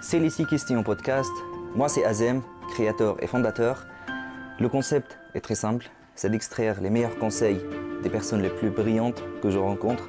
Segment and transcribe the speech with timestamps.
[0.00, 1.30] c'est les 6 questions podcast.
[1.74, 3.86] Moi, c'est Azem, créateur et fondateur.
[4.58, 7.60] Le concept est très simple, c'est d'extraire les meilleurs conseils
[8.02, 10.08] des personnes les plus brillantes que je rencontre,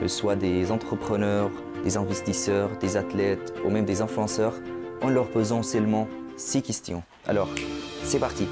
[0.00, 1.50] que ce soit des entrepreneurs,
[1.84, 4.54] des investisseurs, des athlètes ou même des influenceurs,
[5.02, 7.02] en leur posant seulement 6 questions.
[7.26, 7.48] Alors,
[8.02, 8.48] c'est parti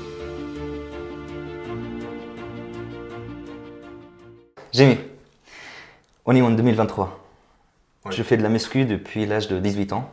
[4.73, 4.99] Jamie,
[6.27, 7.21] on est en 2023.
[8.05, 8.13] Ouais.
[8.13, 10.11] Je fais de la muscu depuis l'âge de 18 ans.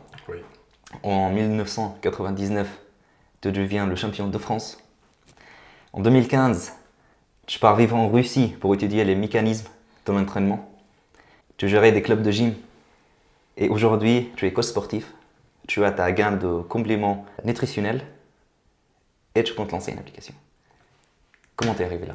[1.02, 2.68] En 1999,
[3.40, 4.78] tu deviens le champion de France.
[5.92, 6.72] En 2015,
[7.46, 9.68] tu pars vivre en Russie pour étudier les mécanismes
[10.06, 10.70] de l'entraînement.
[11.56, 12.54] Tu gérais des clubs de gym.
[13.56, 15.12] Et aujourd'hui, tu es coach sportif.
[15.68, 18.04] Tu as ta gamme de compléments nutritionnels
[19.34, 20.34] et tu comptes lancer une application.
[21.56, 22.14] Comment t'es arrivé là?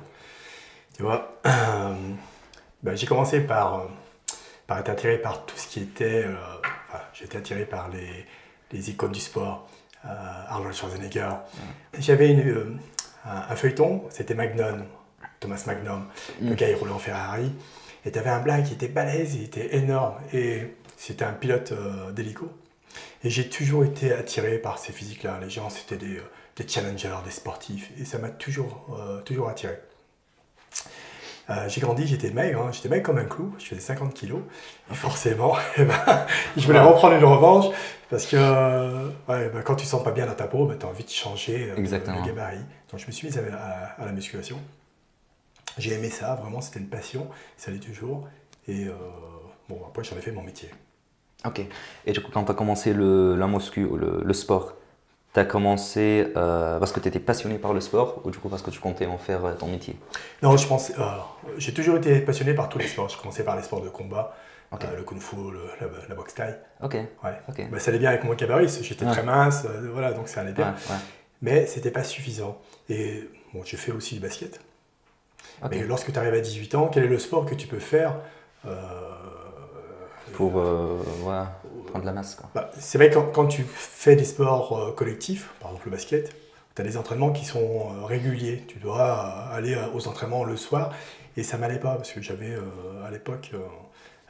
[0.96, 1.96] Tu vois, euh,
[2.84, 3.85] ben, j'ai commencé par, euh,
[4.66, 6.26] par être attiré par tout ce qui était.
[6.26, 6.35] euh,
[6.90, 8.26] enfin, été attiré par les,
[8.71, 9.70] les icônes du sport,
[10.05, 10.09] euh,
[10.48, 11.31] Arnold Schwarzenegger.
[11.99, 12.76] J'avais euh,
[13.26, 14.85] un, un feuilleton, c'était Magnum,
[15.40, 16.05] Thomas Magnum.
[16.41, 17.51] Le gars, il roulait en Ferrari.
[18.05, 20.15] Et tu avais un black qui était balèze, il était énorme.
[20.34, 22.49] Et c'était un pilote euh, d'hélico.
[23.24, 25.40] Et j'ai toujours été attiré par ces physiques-là.
[25.41, 27.91] Les gens, c'était des, euh, des challengers, des sportifs.
[27.99, 29.77] Et ça m'a toujours, euh, toujours attiré.
[31.49, 34.41] Euh, j'ai grandi, j'étais maigre, hein, j'étais maigre comme un clou, je faisais 50 kilos.
[34.91, 35.95] Et forcément, eh ben,
[36.57, 37.73] je voulais reprendre une revanche
[38.09, 40.90] parce que euh, ouais, ben, quand tu sens pas bien dans ta peau, tu as
[40.90, 41.75] envie de changer euh,
[42.21, 42.57] le gabarit.
[42.91, 44.59] Donc je me suis mis à, à- à la musculation.
[45.77, 48.27] J'ai aimé ça, vraiment, c'était une passion, ça l'est toujours.
[48.68, 48.91] Et euh,
[49.70, 50.70] bon, après, j'en ai fait mon métier.
[51.45, 51.62] Ok.
[52.05, 54.73] Et du coup, quand tu as commencé le, la muscu le sport,
[55.38, 58.49] tu as commencé euh, parce que tu étais passionné par le sport ou du coup
[58.49, 59.96] parce que tu comptais en faire euh, ton métier?
[60.41, 60.91] Non, je pense.
[60.98, 61.04] euh,
[61.57, 63.07] j'ai toujours été passionné par tous les sports.
[63.10, 64.35] Je commençais par les sports de combat,
[64.72, 66.56] le kung-fu, le- la, la boxe thaï.
[66.81, 66.96] Ok.
[67.24, 67.40] Ouais.
[67.50, 67.69] Ok.
[67.72, 69.12] Bah, ça allait bien avec mon gabarit, j'étais Ouais.
[69.12, 70.74] très mince, voilà, donc ça allait bien.
[70.90, 70.96] ouais.
[71.44, 72.58] Mais c'était pas suffisant.
[72.90, 74.59] Et bon, j'ai fait aussi du basket.
[75.63, 75.69] Ok.
[75.72, 78.16] Mais lorsque tu arrives à 18 ans, quel est le sport que tu peux faire
[80.34, 81.46] Pour euh, ouais,
[81.88, 82.38] prendre la masse.
[82.53, 85.92] Bah, C'est vrai que quand, quand tu fais des sports euh, collectifs, par exemple le
[85.92, 86.36] basket,
[86.75, 88.64] tu as des entraînements qui sont euh, réguliers.
[88.68, 89.02] Tu dois
[89.52, 90.94] euh, aller aux entraînements le soir.
[91.36, 92.62] Et ça m'allait pas parce que j'avais euh,
[93.06, 93.59] à l'époque euh,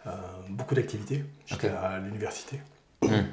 [0.07, 0.11] euh,
[0.49, 1.23] beaucoup d'activités.
[1.45, 2.59] J'étais à l'université.
[3.01, 3.23] Hmm.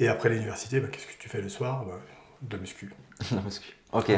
[0.00, 1.84] Et après l'université, bah, qu'est-ce que tu fais le soir?
[1.84, 1.98] Bah,
[2.42, 2.92] De muscu.
[3.32, 3.76] La muscu.
[3.92, 4.12] Ok.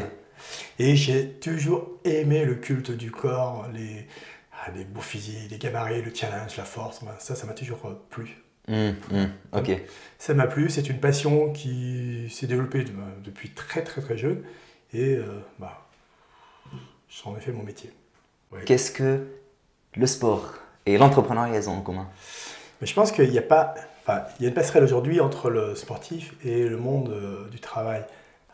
[0.78, 4.06] Et j'ai toujours aimé le culte du corps, les,
[4.52, 7.04] ah, les beaux physiques, les gabarits, le challenge, la force.
[7.04, 7.78] Bah, Ça, ça m'a toujours
[8.10, 8.42] plu.
[8.68, 9.70] Hmm, hmm, Ok.
[10.18, 12.92] Ça m'a plu, c'est une passion qui s'est développée de-
[13.24, 14.42] depuis très très très jeune.
[14.92, 15.24] Et euh,
[15.58, 15.86] bah,
[17.08, 17.92] j'en ai fait mon métier.
[18.52, 18.62] Ouais.
[18.64, 19.26] Qu'est-ce que
[19.96, 20.54] le sport
[20.86, 22.08] et l'entrepreneuriat ont en commun?
[22.80, 23.74] Mais je pense qu'il n'y a pas.
[24.02, 27.60] Enfin, il y a une passerelle aujourd'hui entre le sportif et le monde euh, du
[27.60, 28.04] travail.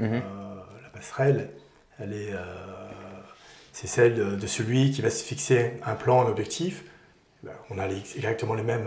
[0.00, 0.15] Mhm.
[0.15, 0.21] Euh,
[0.83, 1.50] la passerelle,
[1.99, 2.38] elle est, euh,
[3.73, 6.84] c'est celle de, de celui qui va se fixer un plan, un objectif.
[7.43, 8.87] Ben, on a les- exactement les mêmes,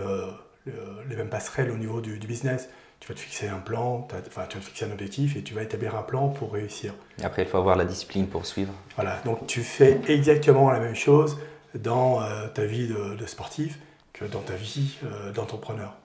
[0.65, 2.69] les mêmes passerelles au niveau du, du business.
[2.99, 5.53] Tu vas te fixer un plan, enfin, tu vas te fixer un objectif et tu
[5.53, 6.93] vas établir un plan pour réussir.
[7.19, 8.73] Et après, il faut avoir la discipline pour suivre.
[8.95, 11.37] Voilà, donc tu fais exactement la même chose
[11.75, 13.79] dans euh, ta vie de, de sportif
[14.11, 15.95] que dans ta vie euh, d'entrepreneur.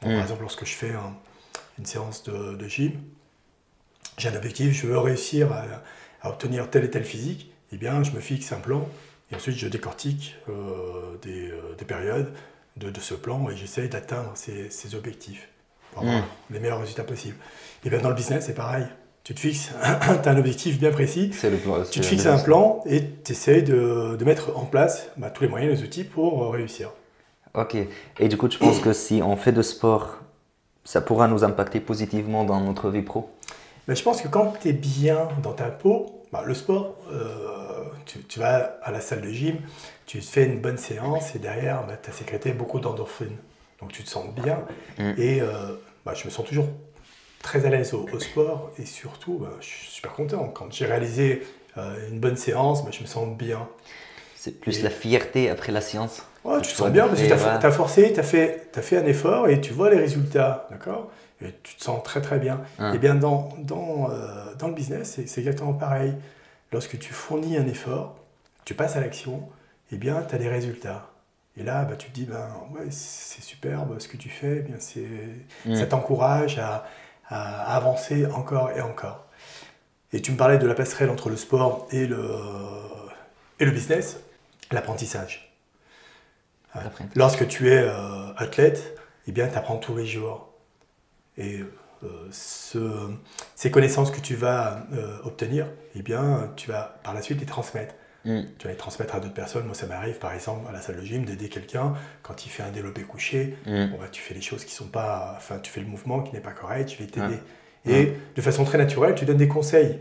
[0.00, 1.14] Par exemple, lorsque je fais un-
[1.78, 2.92] une séance de, de gym,
[4.16, 5.64] j'ai un objectif, je veux réussir à,
[6.22, 8.88] à obtenir tel et tel physique, eh bien je me fixe un plan
[9.30, 12.32] et ensuite je décortique euh, des, euh, des périodes
[12.78, 15.48] de, de ce plan et j'essaye d'atteindre ces, ces objectifs
[15.92, 16.24] pour avoir Mm.
[16.50, 17.36] les meilleurs résultats possibles.
[17.84, 18.84] Et bien dans le business, c'est pareil.
[19.24, 19.70] Tu te fixes,
[20.22, 21.82] tu as un objectif bien précis, C'est le plan.
[21.90, 25.42] tu te fixes un plan et tu essayes de, de mettre en place bah, tous
[25.42, 26.90] les moyens, les outils pour euh, réussir.
[27.54, 27.76] Ok.
[28.20, 30.18] Et du coup, tu penses que si on fait de sport,
[30.84, 33.30] ça pourra nous impacter positivement dans notre vie pro?
[33.86, 37.84] Mais je pense que quand tu es bien dans ta peau, bah, le sport, euh,
[38.06, 39.56] tu, tu vas à la salle de gym,
[40.06, 43.36] tu fais une bonne séance et derrière, tu as sécrété beaucoup d'endorphines.
[43.80, 44.58] Donc tu te sens bien
[44.98, 45.12] Mm.
[45.18, 45.48] et euh,
[46.04, 46.66] bah, je me sens toujours
[47.42, 50.48] très à l'aise au, au sport et surtout, bah, je suis super content.
[50.48, 51.42] Quand j'ai réalisé
[51.76, 53.68] euh, une bonne séance, bah, je me sens bien.
[54.34, 56.22] C'est plus Et- la fierté après la science.
[56.44, 57.32] Ouais, tu te sens bien parce que tu
[57.66, 61.10] as, forcé, tu as, fait t'as fait un effort et tu vois les résultats, d'accord?
[61.62, 62.60] Tu te sens très très bien.
[62.78, 62.92] Hein.
[62.94, 66.14] Et bien dans, dans, euh, dans le business, c'est exactement pareil.
[66.72, 68.16] Lorsque tu fournis un effort,
[68.64, 69.48] tu passes à l'action,
[69.92, 71.06] et bien tu as des résultats.
[71.56, 74.62] Et là, bah, tu te dis, ben, ouais, c'est superbe ce que tu fais, eh
[74.62, 75.06] bien, c'est
[75.64, 75.74] Mm.
[75.74, 76.86] ça t'encourage à,
[77.28, 79.24] à avancer encore et encore.
[80.12, 82.24] Et tu me parlais de la passerelle entre le sport et le,
[83.60, 84.20] et le business,
[84.70, 85.52] l'apprentissage.
[87.16, 90.47] Lorsque tu es euh, athlète, eh bien, tu apprends tous les jours.
[91.38, 91.72] Et euh,
[92.04, 93.08] euh, ce,
[93.54, 97.46] ces connaissances que tu vas euh, obtenir, eh bien, tu vas par la suite les
[97.46, 97.94] transmettre.
[98.24, 98.42] Mm.
[98.58, 99.64] Tu vas les transmettre à d'autres personnes.
[99.64, 102.62] Moi, ça m'arrive, par exemple, à la salle de gym, d'aider quelqu'un quand il fait
[102.62, 103.56] un développé couché.
[103.66, 103.86] Mm.
[103.86, 105.34] Bon, bah, tu fais les choses qui sont pas.
[105.36, 107.38] Enfin, tu fais le mouvement qui n'est pas correct, je vais t'aider.
[107.86, 108.02] Ouais.
[108.02, 109.98] Et de façon très naturelle, tu donnes des conseils.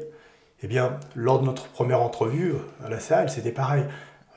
[0.64, 2.54] Eh bien, lors de notre première entrevue
[2.84, 3.84] à la salle, c'était pareil.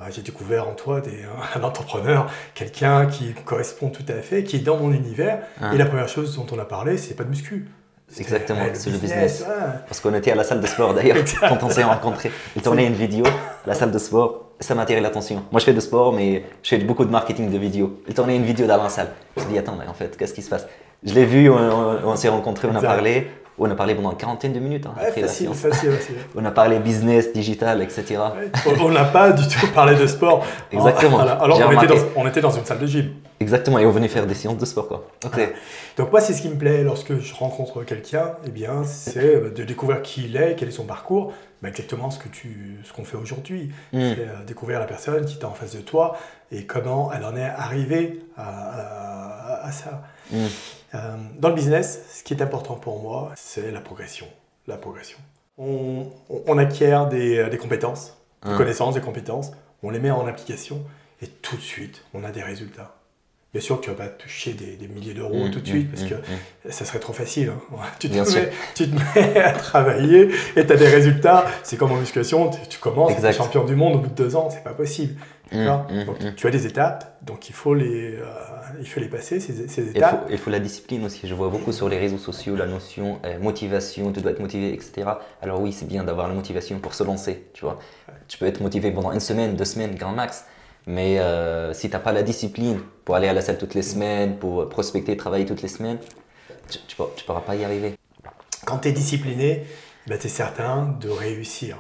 [0.00, 1.24] Euh, J'ai découvert en toi des-
[1.54, 5.40] un entrepreneur, quelqu'un qui correspond tout à fait, qui est dans mon univers.
[5.60, 5.74] Ah.
[5.74, 7.66] Et la première chose dont on a parlé, c'est pas de muscu.
[8.18, 9.44] Exactement, c'est le business.
[9.46, 9.54] ouais.
[9.86, 11.18] Parce qu'on était à la salle de sport d'ailleurs,
[11.48, 12.32] quand on s'est rencontrés.
[12.56, 13.24] Il tournait une vidéo,
[13.66, 15.44] la salle de sport, ça m'a attiré l'attention.
[15.52, 18.00] Moi je fais de sport, mais je fais beaucoup de marketing de vidéo.
[18.08, 19.10] Il tournait une vidéo dans la salle.
[19.36, 20.66] Je me dis, attends, mais en fait, qu'est-ce qui se passe?
[21.04, 23.30] Je l'ai vu, on, on- on s'est rencontrés, on a parlé.
[23.62, 25.58] On a parlé pendant une quarantaine de minutes hein, Ouais, après la facile, séance.
[25.58, 26.14] facile, facile.
[26.34, 28.04] On a parlé business, digital, etc.
[28.18, 30.44] Ouais, On n'a pas du tout parlé de sport.
[30.72, 31.16] Exactement.
[31.18, 31.32] Voilà.
[31.32, 33.10] Alors était, dans, on était dans une salle de gym.
[33.38, 35.06] Exactement, et on venait faire des séances de sport quoi.
[35.24, 35.38] Ok.
[35.98, 39.50] Donc moi, c'est ce qui me plaît lorsque je rencontre quelqu'un, eh bien, c'est euh,
[39.50, 42.92] de découvrir qui il est, quel est son parcours, bah, exactement ce que tu, ce
[42.94, 43.72] qu'on fait aujourd'hui.
[43.92, 43.98] Mm.
[44.14, 46.16] C'est euh, découvrir la personne qui est en face de toi
[46.52, 50.02] et comment elle en est arrivée à, à- à ça.
[50.32, 50.36] Mm.
[50.94, 54.26] Euh, dans le business, ce qui est important pour moi, c'est la progression.
[54.66, 55.18] La progression.
[55.58, 58.56] On, acquiert des, des compétences, des Hein.
[58.56, 59.52] connaissances, des compétences,
[59.82, 60.82] on les met en application
[61.20, 62.96] et tout de suite, on a des résultats.
[63.52, 65.90] Bien sûr que tu vas pas toucher des, des milliers d'euros Mm, tout de suite
[65.90, 66.70] parce mm, que mm.
[66.70, 67.50] ça serait trop facile.
[67.50, 67.82] hein.
[67.98, 71.44] Tu, te mets, tu te mets à travailler et tu as des résultats.
[71.64, 74.14] C'est comme en musculation, tu, tu commences, tu es champion du monde au bout de
[74.14, 75.20] deux ans, c'est pas possible.
[75.52, 76.34] D'accord Mm, mm, Donc, mm.
[76.36, 78.24] Tu as des étapes, donc il faut les, euh,
[78.80, 80.26] il faut les passer, ces, ces Il faut, étapes.
[80.30, 81.26] il faut la discipline aussi.
[81.26, 84.72] Je vois beaucoup sur les réseaux sociaux la notion euh, motivation, tu dois être motivé,
[84.72, 85.08] etc.
[85.42, 87.78] Alors oui, c'est bien d'avoir la motivation pour se lancer, tu vois.
[88.28, 90.44] Tu peux être motivé pendant une semaine, deux semaines, grand max.
[90.86, 93.82] Mais euh, si tu n'as pas la discipline pour aller à la salle toutes les
[93.82, 95.98] semaines, pour prospecter, travailler toutes les semaines,
[96.68, 97.94] tu ne pourras pas y arriver.
[98.64, 99.64] Quand tu es discipliné,
[100.06, 101.78] tu es certain de réussir.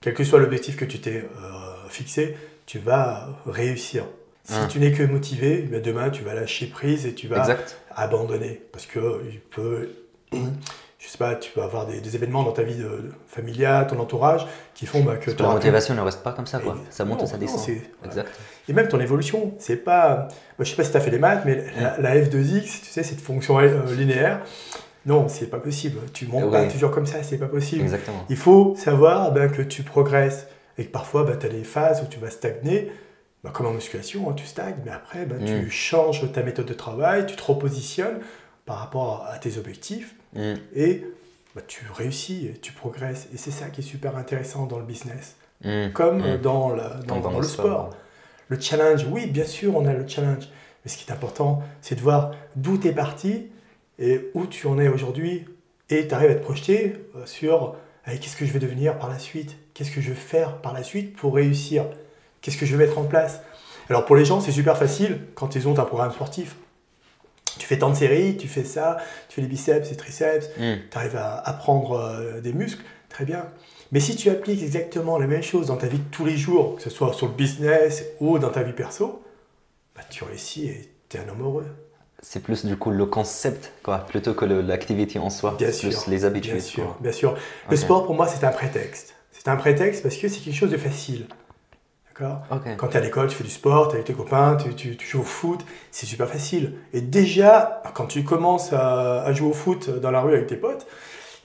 [0.00, 2.36] Quel que soit l'objectif que tu t'es euh, fixé,
[2.72, 4.04] tu vas réussir.
[4.44, 4.66] Si Hein.
[4.66, 7.76] tu n'es que motivé, ben demain tu vas lâcher prise et tu vas Exact.
[7.94, 8.62] abandonner.
[8.72, 9.90] Parce que il peut,
[10.32, 13.88] je sais pas, tu peux avoir des, des événements dans ta vie de, de familiale,
[13.88, 16.78] ton entourage, qui font bah, que la motivation ne reste pas comme ça, quoi.
[16.88, 17.68] Ça monte Non, et ça descend.
[18.06, 18.30] Exact.
[18.66, 20.28] Et même ton évolution, c'est pas.
[20.58, 22.86] moi, je sais pas si tu as fait les maths, mais la, la F2X, tu
[22.86, 24.40] sais, cette fonction euh, linéaire,
[25.04, 25.98] non, c'est pas possible.
[26.14, 27.82] Tu montes pas toujours comme ça, c'est pas possible.
[27.82, 28.24] Exactement.
[28.30, 30.46] Il faut savoir ben, que tu progresses
[30.78, 32.90] et que parfois tu as des phases où tu vas stagner.
[33.44, 35.44] Ben, comme en musculation, hein, tu stagnes, mais après Mm.
[35.44, 38.20] tu changes ta méthode de travail, tu te repositionnes
[38.66, 40.54] par rapport à tes objectifs Mm.
[40.76, 41.04] et
[41.54, 43.28] ben, tu réussis, et tu progresses.
[43.34, 45.88] Et c'est ça qui est super intéressant dans le business, Mm.
[45.92, 46.24] comme Mm.
[46.24, 47.90] euh, dans, la- dans- le sport.
[48.48, 50.48] Le challenge, oui, bien sûr, on a le challenge.
[50.84, 53.48] Mais ce qui est important, c'est de voir d'où tu es parti
[53.98, 55.44] et où tu en es aujourd'hui.
[55.90, 57.76] Et tu arrives à te projeter euh, sur
[58.06, 59.56] qu'est-ce que je vais devenir par la suite?
[59.74, 61.86] Qu'est-ce que je vais faire par la suite pour réussir?
[62.40, 63.40] Qu'est-ce que je vais mettre en place?
[63.88, 66.56] Alors pour les gens, c'est super facile quand ils ont un programme sportif.
[67.58, 68.96] Tu fais tant de séries, tu fais ça,
[69.28, 70.74] tu fais les biceps, les triceps, Mm.
[70.90, 73.46] tu arrives à apprendre euh, des muscles, très bien.
[73.92, 76.76] Mais si tu appliques exactement la même chose dans ta vie de tous les jours,
[76.76, 79.22] que ce soit sur le business ou dans ta vie perso,
[79.94, 81.66] bah, tu réussis et tu es un homme heureux.
[82.24, 85.56] C'est plus du coup le concept, quoi, plutôt que l'activité en soi.
[85.58, 86.02] Bien C'est sûr.
[86.02, 86.52] plus les habitudes.
[86.54, 86.96] Bien sûr, quoi.
[87.00, 87.34] bien sûr.
[87.68, 89.14] Le sport, pour moi, c'est un prétexte.
[89.32, 91.26] C'est un prétexte parce que c'est quelque chose de facile.
[92.08, 92.42] D'accord?
[92.76, 94.74] Quand tu es à l'école, tu fais du sport, tu es avec tes copains, tu,
[94.74, 96.74] tu- tu joues au foot, c'est super facile.
[96.92, 100.56] Et déjà, quand tu commences à, à jouer au foot dans la rue avec tes
[100.56, 100.86] potes,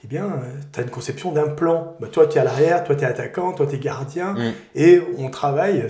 [0.04, 0.30] eh bien,
[0.72, 1.96] tu as une conception d'un plan.
[2.00, 4.34] Bah, toi, tu es à l'arrière, toi, tu es attaquant, toi, tu es gardien.
[4.34, 4.52] Mm.
[4.76, 5.84] Et on travaille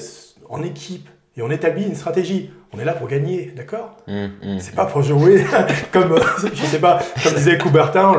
[0.48, 1.08] en équipe.
[1.36, 2.50] Et on établit une stratégie.
[2.74, 4.58] On est là pour gagner, d'accord Mm, mm.
[4.60, 5.44] C'est pas pour jouer
[5.92, 6.20] comme, euh,
[6.52, 8.12] je sais pas, comme disait Coubertin,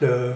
[0.00, 0.34] le,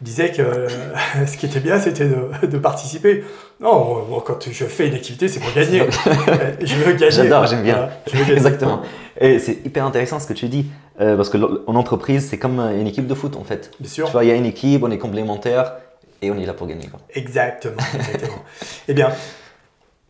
[0.00, 0.68] disait que euh,
[1.26, 3.24] ce qui était bien, c'était de, de participer.
[3.60, 5.82] Non, moi, quand je fais une activité, c'est pour gagner.
[6.28, 7.10] Euh, je veux gagner.
[7.10, 7.88] J'adore, j'aime bien.
[8.12, 8.32] Voilà.
[8.32, 8.82] Exactement.
[9.20, 10.66] Et c'est hyper intéressant ce que tu dis,
[11.00, 13.70] euh, parce que en entreprise, c'est comme une équipe de foot en fait.
[13.78, 14.08] Bien Tu sûr.
[14.10, 15.74] vois, il y a une équipe, on est complémentaires
[16.22, 16.86] et on est là pour gagner.
[16.88, 17.00] Quoi.
[17.14, 17.76] Exactement.
[17.94, 18.42] exactement.
[18.88, 19.10] eh bien,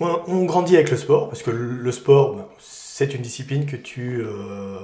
[0.00, 2.44] on, on grandit avec le sport, parce que le, le sport, ben,
[2.96, 4.78] c'est une discipline que tu, euh,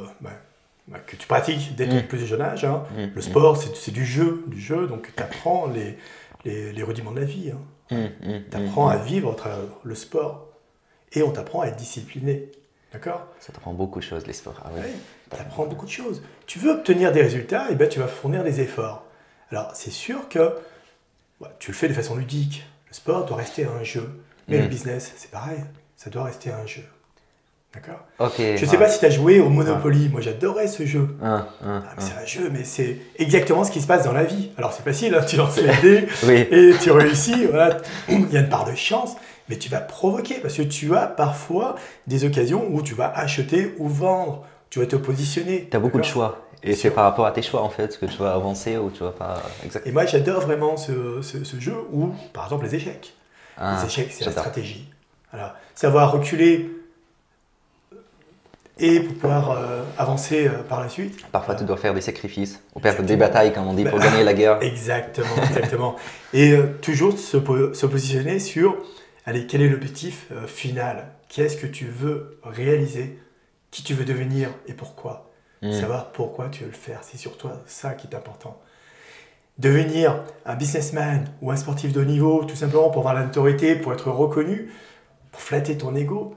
[1.06, 2.08] que tu pratiques dès ton Mm.
[2.08, 2.64] plus jeune âge.
[2.64, 2.82] hein.
[2.96, 3.22] Mm, Le mm.
[3.22, 5.96] sport, c'est du jeu, du jeu, donc tu apprends les,
[6.44, 7.52] les, les rudiments de la vie.
[7.52, 8.08] hein.
[8.50, 10.48] Tu apprends à vivre à travers le sport.
[11.12, 12.50] Et on t'apprend à être discipliné.
[12.92, 13.28] D'accord?
[13.38, 14.60] Ça t'apprend beaucoup de choses, les sports.
[14.64, 14.82] Ah oui.
[15.30, 16.20] Tu apprends beaucoup de choses.
[16.46, 19.04] Tu veux obtenir des résultats, et ben, tu vas fournir des efforts.
[19.52, 20.56] Alors, c'est sûr que
[21.40, 22.64] ouais, tu le fais de façon ludique.
[22.88, 24.20] Le sport doit rester un jeu.
[24.48, 25.60] Mais le business, c'est pareil.
[25.94, 26.82] Ça doit rester un jeu.
[27.72, 28.40] D'accord Ok.
[28.56, 30.08] Je sais pas si tu as joué au Monopoly.
[30.08, 31.08] Moi, j'adorais ce jeu.
[31.22, 31.82] Ah, mais un.
[31.98, 34.50] c'est un jeu, mais c'est exactement ce qui se passe dans la vie.
[34.58, 36.46] Alors, c'est facile, hein, tu lances les dés Oui.
[36.50, 37.44] et tu réussis.
[37.46, 37.76] Voilà.
[38.08, 39.14] Il y a une part de chance,
[39.48, 41.76] mais tu vas provoquer parce que tu as parfois
[42.08, 44.44] des occasions où tu vas acheter ou vendre.
[44.68, 45.68] Tu vas te positionner.
[45.70, 46.46] Tu as beaucoup de choix.
[46.64, 49.02] Et c'est par rapport à tes choix en fait que tu vas avancer ou tu
[49.04, 49.42] vas pas.
[49.64, 49.86] Exact.
[49.86, 53.14] Et moi, j'adore vraiment ce, ce- ce jeu où, par exemple, les échecs.
[53.56, 54.90] Ah, les échecs, c'est la stratégie.
[55.32, 55.54] Voilà.
[55.74, 56.68] Savoir reculer
[58.80, 61.20] et pouvoir euh, avancer euh, par la suite.
[61.30, 64.04] Parfois, tu dois faire des sacrifices ou perdre des batailles, comme on dit, pour Bah,
[64.06, 64.58] gagner la guerre.
[64.62, 65.96] Exactement, exactement.
[66.32, 68.76] Et euh, toujours se, po- se positionner sur,
[69.26, 71.08] allez, quel est l'objectif final?
[71.28, 73.18] Qu'est-ce que tu veux réaliser?
[73.70, 75.30] Qui tu veux devenir et pourquoi?
[75.62, 75.72] Mm.
[75.72, 78.58] Savoir pourquoi tu veux le faire, c'est sur toi ça qui est important.
[79.58, 83.74] Devenir un businessman ou un sportif de haut niveau, tout simplement pour avoir la notoriété,
[83.76, 84.70] pour être reconnu,
[85.32, 86.34] pour flatter ton ego,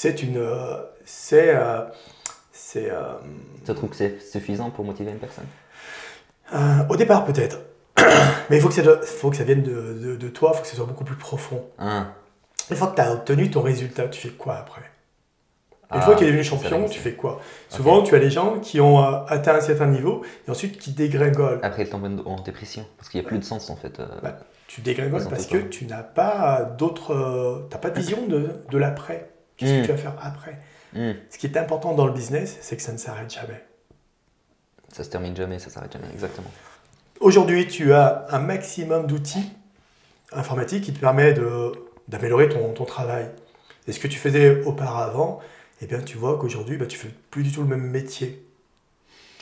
[0.00, 1.80] c'est une, euh, c'est, euh,
[2.52, 3.14] c'est, euh,
[3.66, 5.46] Tu trouves que c'est suffisant pour motiver une personne
[6.54, 7.58] Euh, au départ, peut-être.
[8.48, 10.56] Mais il faut que ça, doit- faut que ça vienne de, de- de toi, il
[10.56, 11.64] faut que ce soit beaucoup plus profond.
[11.78, 12.06] Ah,
[12.70, 14.82] Une fois que tu as obtenu ton résultat, tu fais quoi après?
[15.92, 17.40] Une Ah, fois que tu es devenu champion, tu fais quoi?
[17.68, 20.92] Souvent, tu as les gens qui ont euh, atteint un certain niveau et ensuite qui
[20.92, 21.60] dégringolent.
[21.62, 23.98] Après, ils tombent en dépression parce qu'il n'y a plus de sens en fait.
[23.98, 24.38] euh, Bah,
[24.68, 27.14] Tu dégringoles parce que tu n'as pas d'autres.
[27.14, 29.30] euh, t'as pas de vision de, de l'après.
[29.58, 29.82] Tu sais ce Mm.
[29.82, 30.58] que tu vas faire après.
[30.94, 33.62] hmm, Ce qui est important dans le business, c'est que ça ne s'arrête jamais.
[34.90, 36.50] Ça se termine jamais, ça s'arrête jamais, exactement.
[37.20, 39.52] Aujourd'hui, tu as un maximum d'outils
[40.32, 41.72] informatiques qui te permet de-
[42.08, 43.28] d'améliorer ton, ton travail.
[43.86, 45.40] Et ce que tu faisais auparavant,
[45.82, 48.44] eh bien, tu vois qu'aujourd'hui, bah, tu fais plus du tout le même métier.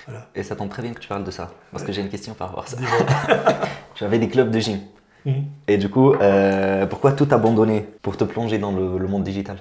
[0.07, 0.29] Voilà.
[0.35, 2.35] Et ça tombe très bien que tu parles de ça parce que j'ai une question
[2.35, 2.77] par rapport à ça.
[2.77, 2.99] Dis-moi.
[3.97, 4.81] Tu avais des clubs de gym.
[5.25, 5.45] Mhm.
[5.69, 9.57] Et du coup, euh, pourquoi tout abandonner pour te plonger dans le, le monde digital?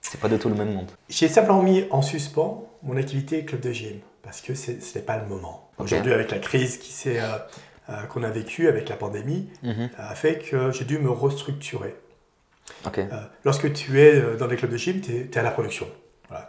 [0.00, 0.90] C'est pas du tout le même monde.
[1.08, 5.18] J'ai simplement mis en suspens mon activité club de gym parce que ce n'est pas
[5.18, 5.70] le moment.
[5.78, 7.38] Aujourd'hui, avec la crise qui s'est, euh,
[7.88, 11.94] euh, qu'on a vécue avec la pandémie, Mhm, a fait que j'ai dû me restructurer.
[12.86, 13.06] Euh,
[13.44, 15.88] lorsque tu es dans des clubs de gym, tu es, à la production.
[16.28, 16.48] Voilà,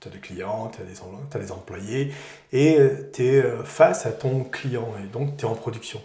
[0.00, 2.14] tu as des clients, tu as, des des employés,
[2.52, 2.78] et
[3.12, 6.00] tu es face à ton client, et donc tu es en production.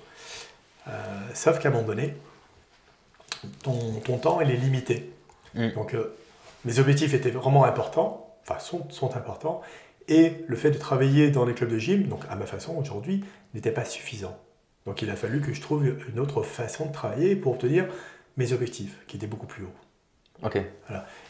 [1.34, 2.14] Sauf qu'à un moment donné,
[3.64, 5.12] ton, ton temps il est limité.
[5.54, 5.70] Mm.
[5.72, 5.96] Donc
[6.68, 9.62] mes objectifs étaient vraiment importants, enfin sont, sont importants,
[10.10, 13.24] et le fait de travailler dans les clubs de gym, donc à ma façon aujourd'hui,
[13.54, 14.38] n'était pas suffisant.
[14.86, 17.88] Donc il a fallu que je trouve une autre façon de travailler pour obtenir
[18.36, 20.44] mes objectifs, qui étaient beaucoup plus hauts.
[20.44, 20.62] Ok.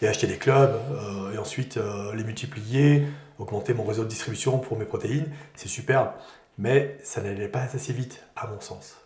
[0.01, 3.06] Et acheter des clubs, euh, et ensuite euh, les multiplier,
[3.38, 6.10] augmenter mon réseau de distribution pour mes protéines, c'est superbe.
[6.58, 8.98] Mais ça n'allait pas assez vite, à mon sens.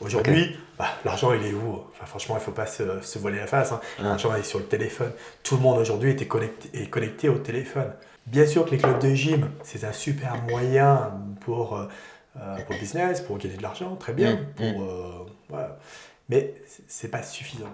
[0.00, 1.82] Aujourd'hui, bah, l'argent, il est où?
[1.92, 3.72] Enfin, Franchement, il ne faut pas se, se voiler la face.
[3.72, 3.80] hein.
[3.98, 4.02] Ah.
[4.04, 5.12] L'argent est sur le téléphone.
[5.42, 7.92] Tout le monde aujourd'hui était connecté, est connecté au téléphone.
[8.26, 11.86] Bien sûr que les clubs de gym, c'est un super moyen pour, euh,
[12.40, 14.34] euh, pour le business, pour gagner de l'argent, très bien.
[14.34, 15.78] Mm, Pour, euh, voilà.
[16.28, 16.54] Mais
[16.88, 17.70] c'est pas suffisant.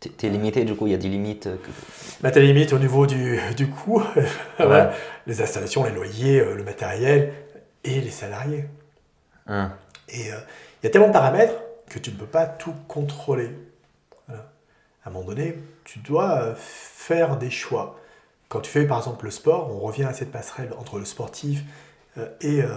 [0.00, 1.44] T'es- T'es limité, du coup, il y a des limites.
[1.44, 1.70] que-
[2.20, 4.02] Bah, t'as les limites au niveau du, du coût,
[4.58, 4.90] Ouais.
[5.28, 7.32] Les installations, les loyers, le matériel
[7.84, 8.64] et les salariés.
[9.46, 9.72] Hein.
[10.08, 10.36] Et euh,
[10.82, 11.54] il y a tellement de paramètres
[11.88, 13.50] que tu ne peux pas tout contrôler.
[14.26, 14.50] Voilà.
[15.04, 18.00] À un moment donné, tu dois euh, faire des choix.
[18.48, 21.62] Quand tu fais par exemple le sport, on revient à cette passerelle entre le sportif
[22.18, 22.68] euh, et euh,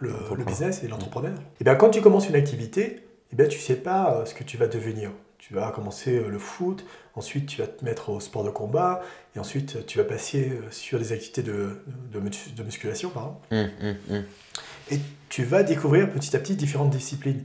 [0.00, 1.32] le, business et l'entrepreneur.
[1.60, 4.56] Et bien quand tu commences une activité, et bien tu sais pas ce que tu
[4.56, 5.10] vas devenir.
[5.38, 6.84] Tu vas commencer le foot,
[7.14, 9.00] ensuite tu vas te mettre au sport de combat,
[9.34, 11.78] et ensuite tu vas passer sur des activités de,
[12.12, 13.36] de, mus- de musculation, pardon.
[13.52, 14.24] Hum.
[14.90, 17.44] Et tu vas découvrir petit à petit différentes disciplines.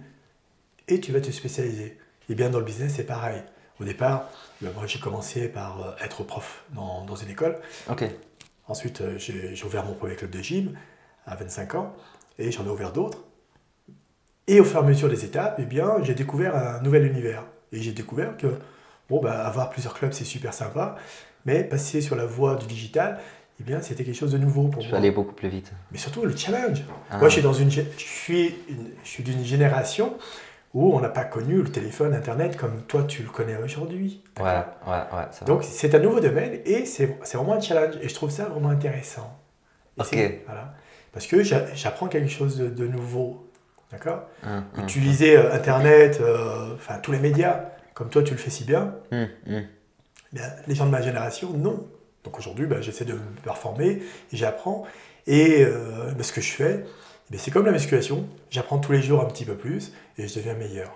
[0.87, 1.97] Et tu vas te spécialiser.
[2.29, 3.41] Et bien dans le business, c'est pareil.
[3.79, 4.29] Au départ,
[4.61, 7.57] ben, moi j'ai commencé par euh, être prof dans, dans une école.
[8.67, 10.77] Ensuite, euh, j'ai j'ai ouvert mon premier club de gym
[11.25, 11.95] à 25 ans.
[12.37, 13.23] Et j'en ai ouvert d'autres.
[14.47, 17.45] Et au fur et à mesure des étapes, eh bien, j'ai découvert un nouvel univers.
[17.71, 18.47] Et j'ai découvert que
[19.09, 20.95] bon, bah, avoir plusieurs clubs, c'est super sympa.
[21.45, 23.19] Mais passer sur la voie du digital,
[23.61, 24.97] eh bien, c'était quelque chose de nouveau pour Je moi.
[24.97, 25.71] aller beaucoup plus vite.
[25.91, 26.83] Mais surtout le challenge.
[27.11, 27.19] Ah.
[27.19, 30.17] Moi, je suis dans une, gé- je suis, une- je suis d'une génération
[30.73, 34.23] où on n'a pas connu le téléphone, Internet comme toi tu le connais aujourd'hui.
[34.39, 34.45] Ouais,
[34.87, 35.45] ouais, ouais.
[35.45, 38.45] Donc c'est un nouveau domaine et c'est c'est vraiment un challenge et je trouve ça
[38.45, 39.37] vraiment intéressant.
[39.97, 40.07] Et Ok.
[40.09, 40.73] c'est- Voilà.
[41.11, 43.47] Parce que j'a- j'apprends quelque chose de, de nouveau.
[43.91, 48.37] D'accord Hum, hum, Utiliser euh, Internet, euh, enfin tous les médias, comme toi tu le
[48.39, 49.63] fais si bien, hum, hum.
[50.31, 51.85] Bien, les gens de ma génération, non.
[52.23, 54.01] Donc aujourd'hui, ben, j'essaie de me performer
[54.31, 54.85] et j'apprends.
[55.27, 56.85] Et euh, ben, ce que je fais,
[57.29, 58.27] ben, c'est comme la musculation.
[58.49, 60.91] J'apprends tous les jours un petit peu plus et je deviens meilleur.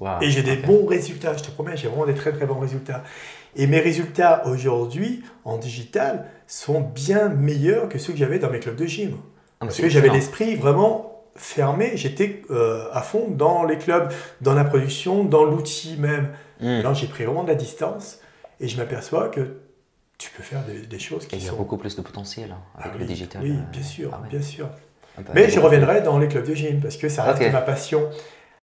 [0.00, 2.60] Wow, Et j'ai des bons résultats, je te promets, j'ai vraiment des très très bons
[2.60, 3.02] résultats.
[3.56, 8.60] Et mes résultats aujourd'hui en digital sont bien meilleurs que ceux que j'avais dans mes
[8.60, 9.16] clubs de gym.
[9.60, 14.54] Ah, Parce que j'avais l'esprit vraiment fermé, j'étais euh, à fond dans les clubs, dans
[14.54, 16.28] la production, dans l'outil même.
[16.60, 16.76] Hmm.
[16.76, 18.20] Maintenant, j'ai pris vraiment de la distance
[18.60, 19.56] et je m'aperçois que
[20.20, 21.56] tu peux faire des, des choses Et qui il y a sont.
[21.56, 23.42] beaucoup plus de potentiel hein, Ah avec oui, le digital.
[23.42, 24.28] Oui, euh, bien sûr, ah ouais.
[24.28, 24.68] bien sûr.
[25.34, 28.08] Mais je reviendrai dans les clubs de gym parce que ça reste ma passion.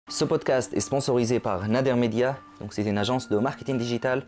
[0.08, 2.36] Ce podcast est sponsorisé par Nader Media.
[2.60, 4.26] Donc c'est une agence de marketing digital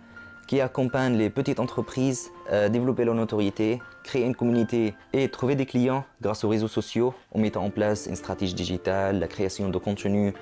[0.48, 5.66] qui accompagne les petites entreprises à développer leur notoriété, créer une communauté et trouver des
[5.66, 9.78] clients grâce aux réseaux sociaux en mettant en place une stratégie digitale, la création de
[9.78, 10.32] contenu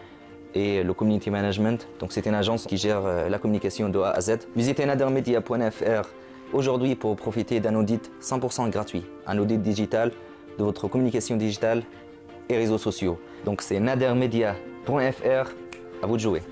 [0.54, 1.86] et le community management.
[1.98, 4.38] Donc c'est une agence qui gère euh, la communication de A à Z.
[4.54, 6.08] Visitez nadermedia.fr
[6.52, 10.12] aujourd'hui pour profiter d'un audit 100% gratuit, un audit digital
[10.58, 11.82] de votre communication digitale
[12.48, 13.20] et réseaux sociaux.
[13.44, 15.50] Donc c'est nadermedia.fr,
[16.02, 16.42] à vous de jouer.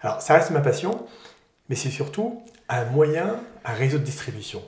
[0.00, 1.06] Alors, ça reste ma passion,
[1.68, 4.62] mais c'est surtout un moyen, un réseau de distribution.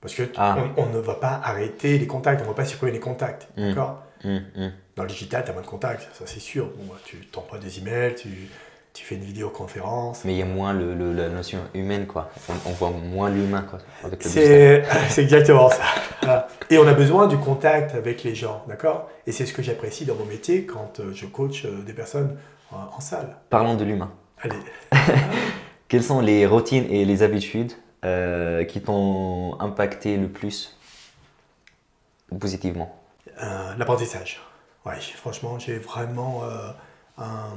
[0.00, 0.58] Parce que Ah.
[0.76, 3.48] on, on ne va pas arrêter les contacts, on ne va pas supprimer les contacts.
[3.56, 3.68] Mm.
[3.68, 4.02] D'accord?
[4.24, 4.72] Hum, hum.
[4.96, 6.66] Dans le digital, tu as moins de contacts, ça c'est sûr.
[6.76, 8.28] Bon, bah, tu t'envoies des emails, tu,
[8.94, 10.24] tu fais une vidéoconférence.
[10.24, 12.30] Mais il y a moins le, le- la notion humaine, quoi.
[12.48, 13.78] On, on voit moins l'humain, quoi.
[14.20, 14.84] C'est
[15.18, 15.82] exactement ça.
[16.20, 16.48] Voilà.
[16.70, 19.08] Et on a besoin du contact avec les gens, d'accord?
[19.26, 22.36] Et c'est ce que j'apprécie dans mon métier quand euh, je coach euh, des personnes
[22.70, 23.36] en, en salle.
[23.50, 24.10] Parlons de l'humain.
[24.42, 24.56] Allez,
[25.88, 27.72] Quelles sont les routines et les habitudes
[28.04, 30.76] euh, qui t'ont impacté le plus
[32.40, 32.94] positivement?
[33.42, 34.40] Euh, L'apprentissage.
[34.84, 36.70] Ouais, franchement, j'ai vraiment euh,
[37.18, 37.56] un-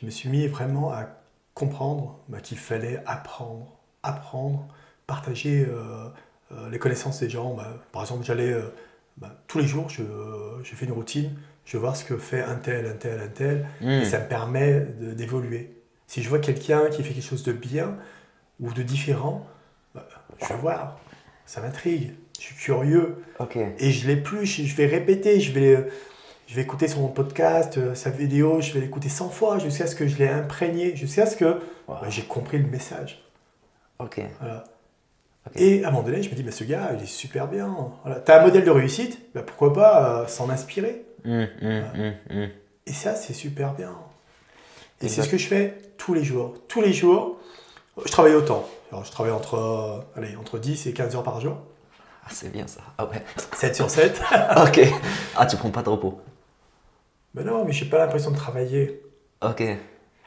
[0.00, 1.06] Je me suis mis vraiment à
[1.54, 4.66] comprendre bah, qu'il fallait apprendre, apprendre,
[5.06, 6.08] partager euh,
[6.52, 7.54] euh, les connaissances des gens.
[7.54, 8.62] Bah, par exemple, j'allais euh,
[9.18, 10.02] bah, tous les jours, je,
[10.64, 11.30] je fais une routine,
[11.64, 14.04] je vais voir ce que fait un tel, un tel, un tel, et Hum.
[14.04, 15.70] ça me permet d'évoluer.
[16.08, 17.96] Si je vois quelqu'un qui fait quelque chose de bien
[18.58, 19.46] ou de différent,
[19.94, 20.08] bah,
[20.42, 20.98] je vais voir,
[21.46, 23.22] ça m'intrigue, je suis curieux.
[23.78, 25.86] Et je l'ai plus, je, vais répéter, je vais,
[26.46, 29.94] je vais écouter son podcast, euh, sa vidéo, je vais l'écouter 100 fois jusqu'à ce
[29.94, 31.96] que je l'ai imprégné, jusqu'à ce que Wow.
[32.00, 33.22] bah, j'ai compris le message.
[33.98, 34.20] Ok.
[34.40, 34.64] Voilà.
[35.46, 35.52] Ok.
[35.56, 37.74] Et à un moment donné, je me dis, mais ce gars, il est super bien.
[38.04, 38.20] Voilà.
[38.20, 42.48] Tu as un modèle de réussite, bah, pourquoi pas euh, s'en inspirer Hum, hum, hum.
[42.86, 43.92] Et ça, c'est super bien.
[45.00, 46.54] Et c'est ce que je fais tous les jours.
[46.68, 47.38] Tous les jours,
[48.04, 48.66] je travaille autant.
[48.90, 51.56] Alors, je travaille entre, euh, allez, entre 10 et 15 heures par jour,
[52.24, 52.80] Ah, c'est bien ça.
[52.96, 53.22] Ah ouais.
[53.54, 54.20] 7 sur 7.
[54.56, 54.80] ok.
[55.36, 56.20] Ah, tu prends pas de repos.
[57.34, 59.02] Mais non, mais j'ai pas l'impression de travailler.
[59.42, 59.62] Ok.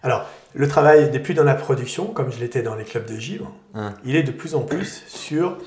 [0.03, 3.15] Alors, le travail n'est plus dans la production, comme je l'étais dans les clubs de
[3.17, 3.47] gym.
[3.73, 3.93] Hein.
[4.05, 5.57] Il est de plus en plus sur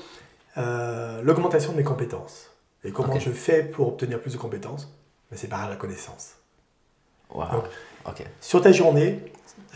[0.57, 2.49] euh, l'augmentation de mes compétences.
[2.83, 4.85] Et comment je fais pour obtenir plus de compétences?
[5.29, 6.35] Ben, C'est par la connaissance.
[7.33, 7.45] Wow.
[7.51, 7.65] Donc.
[8.39, 9.19] Sur ta journée,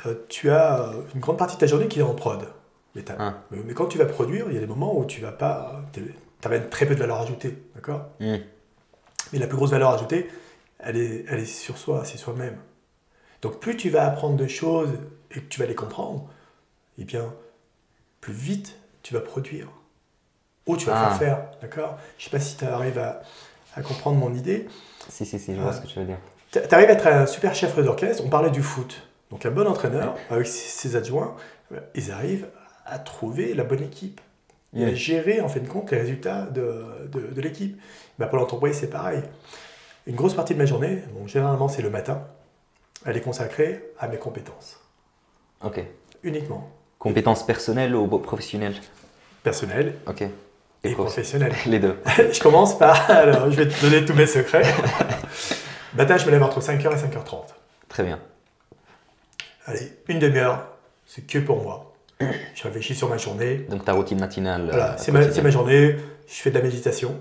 [0.06, 2.48] euh, tu as euh, une grande partie de ta journée qui est en prod.
[2.96, 3.36] Mais, Hein.
[3.52, 5.82] mais- mais quand tu vas produire, il y a des moments où tu vas pas,
[5.94, 8.06] tu as très peu de valeur ajoutée, d'accord?
[8.22, 8.40] Hum.
[9.34, 10.30] Mais la plus grosse valeur ajoutée,
[10.86, 12.58] elle est, elle est sur soi, c'est soi-même.
[13.42, 14.90] Donc plus tu vas apprendre de choses
[15.32, 16.28] et que tu vas les comprendre,
[16.98, 17.34] eh bien,
[18.22, 19.68] plus vite tu vas produire.
[20.68, 21.10] Ou tu vas Ah.
[21.10, 21.98] faire faire, d'accord?
[22.18, 23.22] Je sais pas si tu arrives à,
[23.76, 24.68] à comprendre mon idée.
[25.10, 26.18] Si, si, si, je vois ce que tu veux dire.
[26.52, 29.02] Tu arrives à être un super chef d'orchestre, on parlait du foot.
[29.30, 31.36] Donc un bon entraîneur, avec ses adjoints,
[31.74, 32.48] euh, ils arrivent
[32.86, 34.22] à trouver la bonne équipe
[34.76, 37.80] et à gérer en fin de compte les résultats de, de- de l'équipe.
[38.20, 39.22] Bah, pour l'entreprise, c'est pareil.
[40.08, 42.22] Une grosse partie de ma journée, bon, généralement c'est le matin,
[43.06, 44.80] elle est consacrée à mes compétences.
[45.64, 45.82] Ok.
[46.24, 46.70] Uniquement.
[47.00, 48.76] Compétences personnelles ou professionnelles?
[49.44, 50.22] Personnelles Ok.
[50.84, 51.54] et prof- professionnelles.
[51.66, 51.98] Les deux.
[52.32, 54.64] je commence par, alors je vais te donner tous mes secrets.
[55.96, 57.46] matin, je me lève entre 5h et 5h30.
[57.90, 58.20] Très bien.
[59.66, 60.68] Allez, une demi-heure,
[61.08, 61.94] c'est que pour moi.
[62.20, 63.66] Je réfléchis sur ma journée.
[63.70, 64.68] Donc ta routine matinale.
[64.70, 65.96] Voilà, euh, c'est ma, c'est ma journée,
[66.28, 67.20] je fais de la méditation.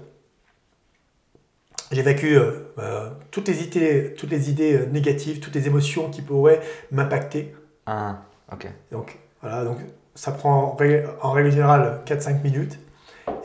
[1.95, 6.23] J'évacue euh, euh, toutes, les idées, toutes les idées euh, négatives, toutes les émotions qui
[6.23, 7.55] pourraient m'impacter.
[7.87, 8.67] Ah, ok.
[8.91, 9.79] Donc, voilà, donc
[10.17, 10.77] ça prend
[11.23, 12.81] en règle, générale 4-5 minutes.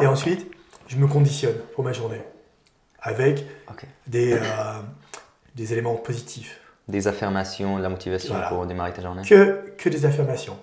[0.02, 0.50] Et ensuite,
[0.88, 2.22] je me conditionne pour ma journée
[3.02, 3.46] avec
[4.08, 4.40] des, euh,
[5.56, 6.60] des éléments positifs.
[6.88, 8.50] Des affirmations, la motivation Voilà.
[8.50, 9.22] pour démarrer ta journée.
[9.28, 10.58] Que, que des affirmations.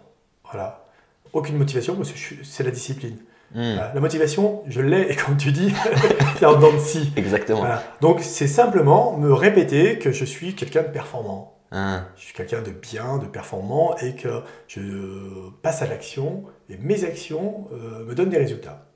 [0.45, 0.85] Voilà.
[1.33, 3.17] Aucune motivation parce que c'est la discipline.
[3.55, 3.93] Hmm, Voilà.
[3.95, 5.73] La motivation, je l'ai, et comme tu dis,
[6.39, 7.13] c'est en dents de scie.
[7.17, 7.61] Exactement.
[7.61, 7.83] Voilà.
[8.01, 11.53] Donc, c'est simplement me répéter que je suis quelqu'un de performant.
[11.73, 16.77] Ah, Je suis quelqu'un de bien, de performant, et que je passe à l'action, et
[16.79, 18.87] mes actions euh, me donnent des résultats.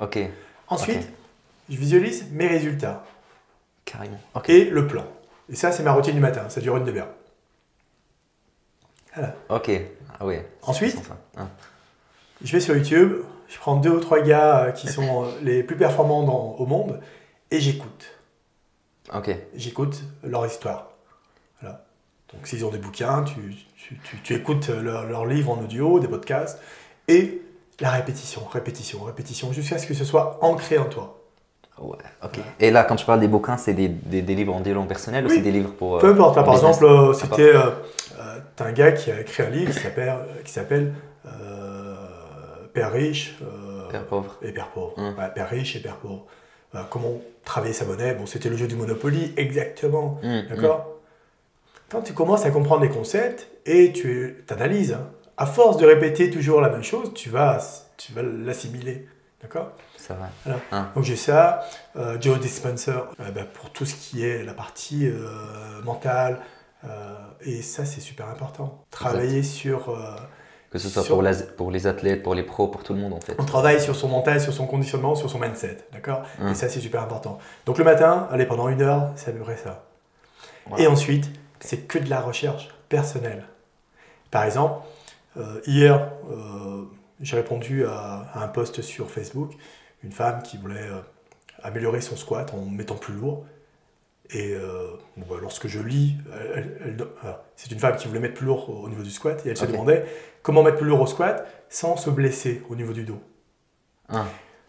[0.00, 0.18] ok.
[0.68, 1.08] Ensuite,
[1.68, 3.04] je visualise mes résultats
[3.84, 4.18] Carrément.
[4.34, 4.48] Ok.
[4.48, 5.04] et le plan.
[5.50, 6.48] Et ça, c'est ma routine du matin.
[6.48, 7.10] Ça dure une demi-heure.
[9.14, 9.34] Voilà.
[9.50, 9.70] Ok.
[10.18, 10.96] Ah c'est Ensuite.
[11.36, 11.48] Ah.
[12.42, 13.16] Je vais sur YouTube,
[13.52, 16.66] je prends deux ou trois gars euh, qui sont euh, les plus performants dans- au
[16.66, 17.00] monde
[17.50, 18.18] et j'écoute.
[19.14, 19.30] Ok.
[19.54, 20.88] J'écoute leur histoire.
[21.60, 21.84] Voilà.
[22.32, 23.34] Donc s'ils ont des bouquins, tu,
[23.76, 26.60] tu- tu- tu écoutes leurs leurs livres en audio, des podcasts
[27.08, 27.42] et
[27.80, 31.18] la répétition, répétition, répétition, jusqu'à ce que ce soit ancré en toi.
[31.78, 32.38] Ouais, ok.
[32.60, 35.26] Et là, quand tu parles des bouquins, c'est des, des, des livres en développement personnel
[35.26, 35.96] ou c'est des livres pour.
[35.96, 37.70] euh, Peu importe, là par exemple, euh, c'était euh,
[38.20, 41.11] euh, t'as un gars qui a écrit un livre qui s'appelle qui s'appelle euh,
[42.72, 44.38] Père riche euh, Père pauvre.
[44.42, 44.94] et Père pauvre.
[44.96, 45.16] Hum.
[45.18, 46.26] Ouais, Père riche et Père pauvre.
[46.72, 48.14] Voilà, comment travailler sa monnaie?
[48.14, 50.18] Bon, c'était le jeu du Monopoly, exactement.
[50.22, 50.88] Hum, D'accord?
[51.90, 54.96] Quand tu commences à comprendre les concepts et tu analyses,
[55.36, 57.58] à force de répéter toujours la même chose, tu vas,
[57.98, 59.06] tu vas l'assimiler.
[59.42, 59.72] D'accord?
[60.10, 60.16] Hum.
[60.44, 60.60] Voilà.
[60.72, 60.90] Hein.
[60.94, 61.64] Donc j'ai ça,
[61.96, 66.40] euh, Joe Dispenser euh, ben, pour tout ce qui est la partie euh, mentale.
[66.84, 66.88] euh,
[67.42, 68.84] et ça, c'est super important.
[68.90, 69.94] Travailler sur.
[70.72, 72.98] Que ce soit Sur- pour, la- pour les athlètes, pour les pros, pour tout le
[73.00, 73.34] monde en fait.
[73.38, 75.78] on travaille sur son mental, sur son conditionnement, sur son mindset.
[75.92, 76.22] D'accord?
[76.40, 76.48] Hum.
[76.48, 77.38] Et ça, c'est super important.
[77.66, 79.84] Donc le matin, allez, pendant une heure, c'est à peu près ça.
[80.78, 81.30] Et ensuite,
[81.60, 83.44] c'est que de la recherche personnelle.
[84.30, 84.80] Par exemple,
[85.36, 86.82] euh, hier, euh,
[87.20, 89.52] j'ai répondu à, à un post sur Facebook,
[90.02, 91.00] une femme qui voulait euh,
[91.62, 93.44] améliorer son squat en mettant plus lourd.
[94.34, 98.08] Et euh, bon, bah, lorsque je lis, elle- elle- elle- alors, c'est une femme qui
[98.08, 100.06] voulait mettre plus lourd au, au niveau du squat et elle se demandait
[100.42, 103.20] comment mettre plus lourd au squat sans se blesser au niveau du dos.
[104.08, 104.24] Ah.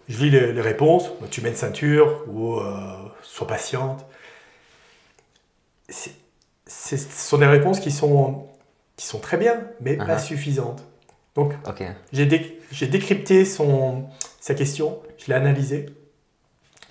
[0.10, 2.74] Je lis les, les réponses, bah, tu mets une ceinture ou euh,
[3.22, 4.06] sois patiente.
[5.90, 6.16] C'est-
[6.66, 8.48] c'est- Ce sont des réponses qui sont,
[8.98, 10.20] qui sont très bien, mais pas Uh-huh.
[10.20, 10.84] suffisantes.
[11.36, 11.84] Donc, Ok.
[12.12, 14.06] j'ai dé- j'ai décrypté son,
[14.40, 15.86] sa question, je l'ai analysée,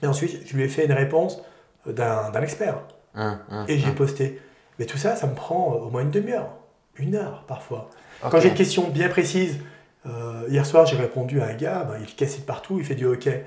[0.02, 1.40] et ensuite, je lui ai fait une réponse
[1.86, 2.82] d'un expert,
[3.14, 3.94] Hein, hein, et j'ai hein.
[3.94, 4.40] posté.
[4.78, 6.48] Mais tout ça, ça me prend au moins une demi-heure,
[6.96, 7.90] une heure parfois.
[8.22, 9.58] Quand j'ai une question bien précise,
[10.06, 12.94] euh, hier soir j'ai répondu à un gars, ben, il cassé de partout, il fait
[12.94, 13.44] du hockey.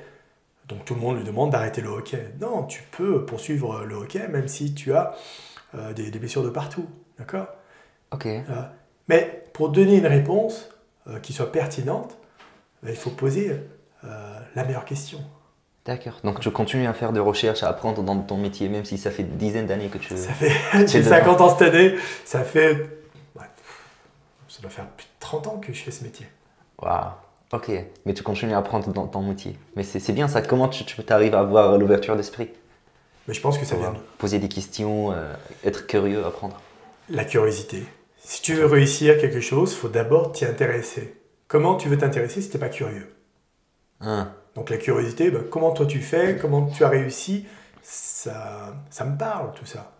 [0.67, 2.33] Donc tout le monde lui demande d'arrêter le hockey.
[2.39, 5.15] Non, tu peux poursuivre le hockey même si tu as
[5.73, 6.87] euh, des, des blessures de partout.
[7.17, 7.47] D'accord?
[8.11, 8.27] Ok.
[9.07, 10.69] Mais pour donner une réponse
[11.07, 12.17] euh, qui soit pertinente,
[12.83, 13.51] ben, il faut poser
[14.03, 15.19] euh, la meilleure question.
[15.85, 16.19] D'accord.
[16.23, 19.11] Donc tu continues à faire des recherches, à apprendre dans ton métier, même si ça
[19.11, 20.17] fait des dizaines d'années que tu.
[20.17, 20.51] Ça fait,
[20.87, 21.09] j'ai dedans.
[21.09, 22.73] 50 ans cette année, ça fait,
[23.35, 23.45] ouais,
[24.47, 26.25] ça doit faire plus de 30 ans que je fais ce métier.
[26.81, 27.11] Waouh.
[27.53, 27.71] Ok.
[28.05, 29.57] Mais tu continues à apprendre dans ton métier.
[29.75, 30.41] Mais c'est c'est bien ça.
[30.41, 32.49] Comment tu tu arrives à avoir l'ouverture d'esprit?
[33.27, 36.59] Mais je pense que ça vient euh, Poser des questions, euh, être curieux, apprendre.
[37.09, 37.83] La curiosité.
[38.17, 41.15] Si tu veux réussir à quelque chose, il faut d'abord t'y intéresser.
[41.47, 43.13] Comment tu veux t'intéresser si tu n'es pas curieux?
[44.01, 44.31] Hein.
[44.55, 47.45] Donc la curiosité, ben, comment toi tu fais, comment tu as réussi,
[47.81, 49.91] ça, ça me parle tout ça.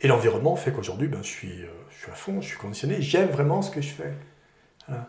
[0.00, 3.00] Et l'environnement fait qu'aujourd'hui, ben, je, suis, euh, je suis à fond, je suis conditionné,
[3.00, 4.12] j'aime vraiment ce que je fais.
[4.86, 5.06] Voilà.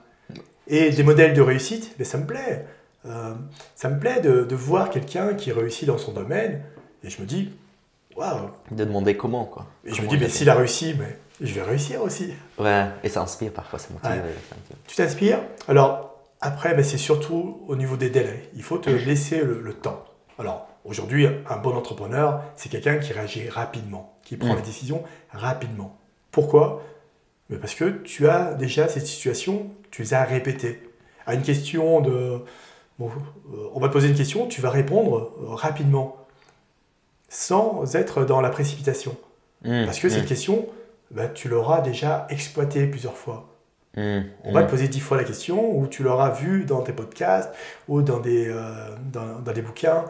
[0.67, 2.65] Et des modèles de réussite, ben, ça me plaît.
[3.05, 3.33] Euh,
[3.75, 6.61] ça me plaît de, de voir quelqu'un qui réussit dans son domaine,
[7.03, 7.53] et je me dis,
[8.15, 9.65] waouh, De demander comment quoi.
[9.85, 10.29] et je me dis, mais fait.
[10.31, 12.33] s'il a réussi, mais je vais réussir aussi.
[12.57, 12.87] Ouais.
[13.03, 14.09] Et ça inspire parfois, ça motive.
[14.11, 14.17] Ouais.
[14.27, 14.75] euh.
[14.85, 15.39] Tu t'inspires?
[15.69, 16.08] Alors,
[16.41, 18.49] après, ben, c'est surtout au niveau des délais.
[18.55, 20.05] Il faut te laisser le, le temps.
[20.37, 24.57] Alors, aujourd'hui, un bon entrepreneur, c'est quelqu'un qui réagit rapidement, qui prend Mm.
[24.57, 25.97] les décisions rapidement.
[26.31, 26.81] Pourquoi?
[27.49, 30.81] Mais Parce que tu as déjà cette situation, tu les as répétées.
[31.25, 32.39] À une question de...
[32.99, 33.09] Bon,
[33.53, 36.17] euh, on va te poser une question, tu vas répondre euh, rapidement,
[37.29, 39.15] sans être dans la précipitation.
[39.63, 40.67] Mmh, Parce que mmh, cette question,
[41.11, 43.47] ben, tu l'auras déjà exploitée plusieurs fois.
[43.95, 44.65] Mmh, On va mmh.
[44.65, 47.53] te poser dix fois la question, ou tu l'auras vu dans tes podcasts,
[47.87, 50.05] ou dans des, euh, dans, dans des bouquins,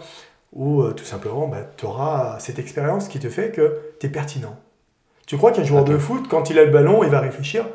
[0.54, 4.58] ou euh, tout simplement, tu auras cette expérience qui te fait que tu es pertinent.
[5.28, 7.68] Tu crois qu'un joueur de foot, quand il a le ballon, il va réfléchir?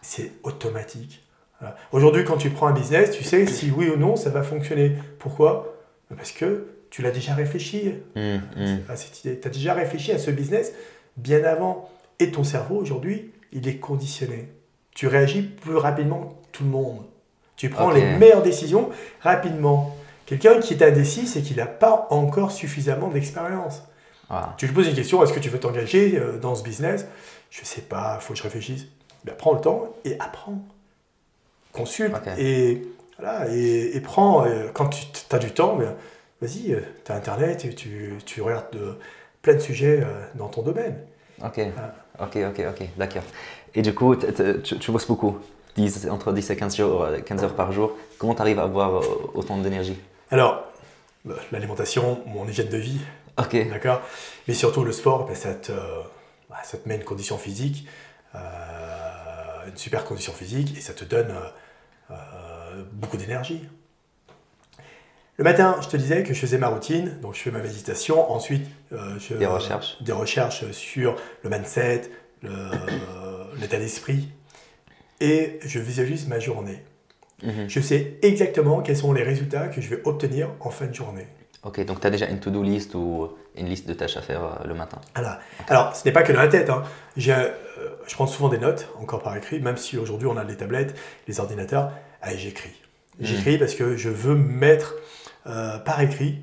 [0.00, 1.24] C'est automatique.
[1.58, 1.76] Voilà.
[1.90, 4.92] Aujourd'hui, quand tu prends un business, tu sais si oui ou non ça va fonctionner.
[5.18, 5.74] Pourquoi?
[6.14, 8.38] Parce que tu l'as déjà réfléchi mmh.
[8.88, 9.40] à cette idée.
[9.40, 10.72] Tu as déjà réfléchi à ce business
[11.16, 11.90] bien avant.
[12.18, 14.48] Et ton cerveau, aujourd'hui, il est conditionné.
[14.94, 17.04] Tu réagis plus rapidement que tout le monde.
[17.56, 19.96] Tu prends les meilleures décisions rapidement.
[20.26, 23.82] Quelqu'un qui est indécis, c'est qu'il n'a pas encore suffisamment d'expérience.
[24.30, 24.46] Waouh.
[24.56, 27.06] Tu lui poses une question, est-ce que tu veux t'engager euh, dans ce business?
[27.50, 28.86] Je sais pas, il faut que je réfléchisse.
[29.24, 30.62] Ben, prends le temps et apprends.
[31.72, 32.82] Consulte et,
[33.18, 35.94] voilà, et, et prends, euh, quand tu as du temps, ben,
[36.40, 38.96] vas-y, tu as Internet et tu, tu regardes de,
[39.42, 40.96] plein de sujets euh, dans ton domaine.
[41.44, 41.60] Ok,
[42.20, 43.24] ok, ok, ok, d'accord.
[43.74, 45.38] Et du coup, tu, tu bosses beaucoup,
[45.76, 47.92] 10, entre 10 et 15, jours, euh, 15 heures par jour.
[48.18, 49.98] Comment tu arrives à avoir euh, autant d'énergie?
[50.30, 50.64] Alors,
[51.24, 53.00] bah, l'alimentation, mon hygiène de vie,
[53.38, 53.56] Ok.
[53.70, 54.02] D'accord?
[54.46, 55.72] Mais surtout, le sport, ben, ça, te,
[56.50, 57.86] bah, ça te met une condition physique,
[58.34, 58.38] euh,
[59.66, 63.66] une super condition physique, et ça te donne euh, euh, beaucoup d'énergie.
[65.38, 68.30] Le matin, je te disais que je faisais ma routine, donc je fais ma méditation,
[68.30, 69.96] ensuite euh, je, Des recherches.
[70.02, 72.10] des recherches sur le mindset,
[72.42, 72.50] le-
[73.60, 74.28] l'état d'esprit,
[75.20, 76.82] et je visualise ma journée.
[77.42, 77.68] Mhm.
[77.68, 81.26] Je sais exactement quels sont les résultats que je vais obtenir en fin de journée.
[81.64, 84.44] Ok, donc tu as déjà une to-do list ou une liste de tâches à faire
[84.44, 85.00] euh, le matin.
[85.14, 85.40] Voilà.
[85.68, 86.70] Alors, ce n'est pas que dans la tête.
[86.70, 86.82] hein.
[87.28, 87.50] Euh,
[88.06, 90.96] je prends souvent des notes, encore par écrit, même si aujourd'hui on a les tablettes,
[91.28, 91.92] les ordinateurs.
[92.20, 92.72] Allez, j'écris.
[93.20, 94.96] J'écris parce que je veux mettre
[95.46, 96.42] euh, par écrit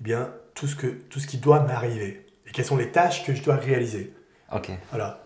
[0.00, 3.24] eh bien, tout, ce que, tout ce qui doit m'arriver et quelles sont les tâches
[3.24, 4.12] que je dois réaliser.
[4.54, 4.70] Ok.
[4.90, 5.21] Voilà.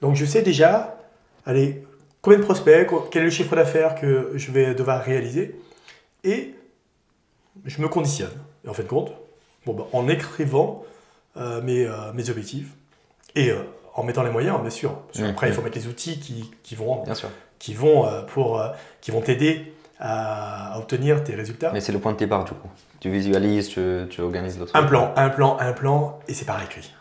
[0.00, 0.98] Donc, je sais déjà,
[1.46, 1.84] allez,
[2.22, 5.58] combien de prospects, quel est le chiffre d'affaires que je vais devoir réaliser
[6.24, 6.54] et
[7.64, 8.30] je me conditionne.
[8.64, 9.12] Et en fin de compte,
[9.66, 10.84] bon, bah, en écrivant
[11.36, 12.68] euh, mes, euh, mes objectifs
[13.34, 13.58] et euh,
[13.94, 14.94] en mettant les moyens, bien sûr.
[14.94, 15.26] Parce Mhm.
[15.28, 17.28] qu'après, il faut mettre les outils qui, qui vont, Bien sûr.
[17.58, 18.62] qui vont, pour,
[19.00, 21.72] qui vont t'aider à, à obtenir tes résultats.
[21.72, 22.68] Mais c'est le point de départ du coup.
[23.00, 24.74] Tu visualises, tu, tu organises l'autre.
[24.76, 26.92] Un plan, un plan, un plan, et c'est par écrit.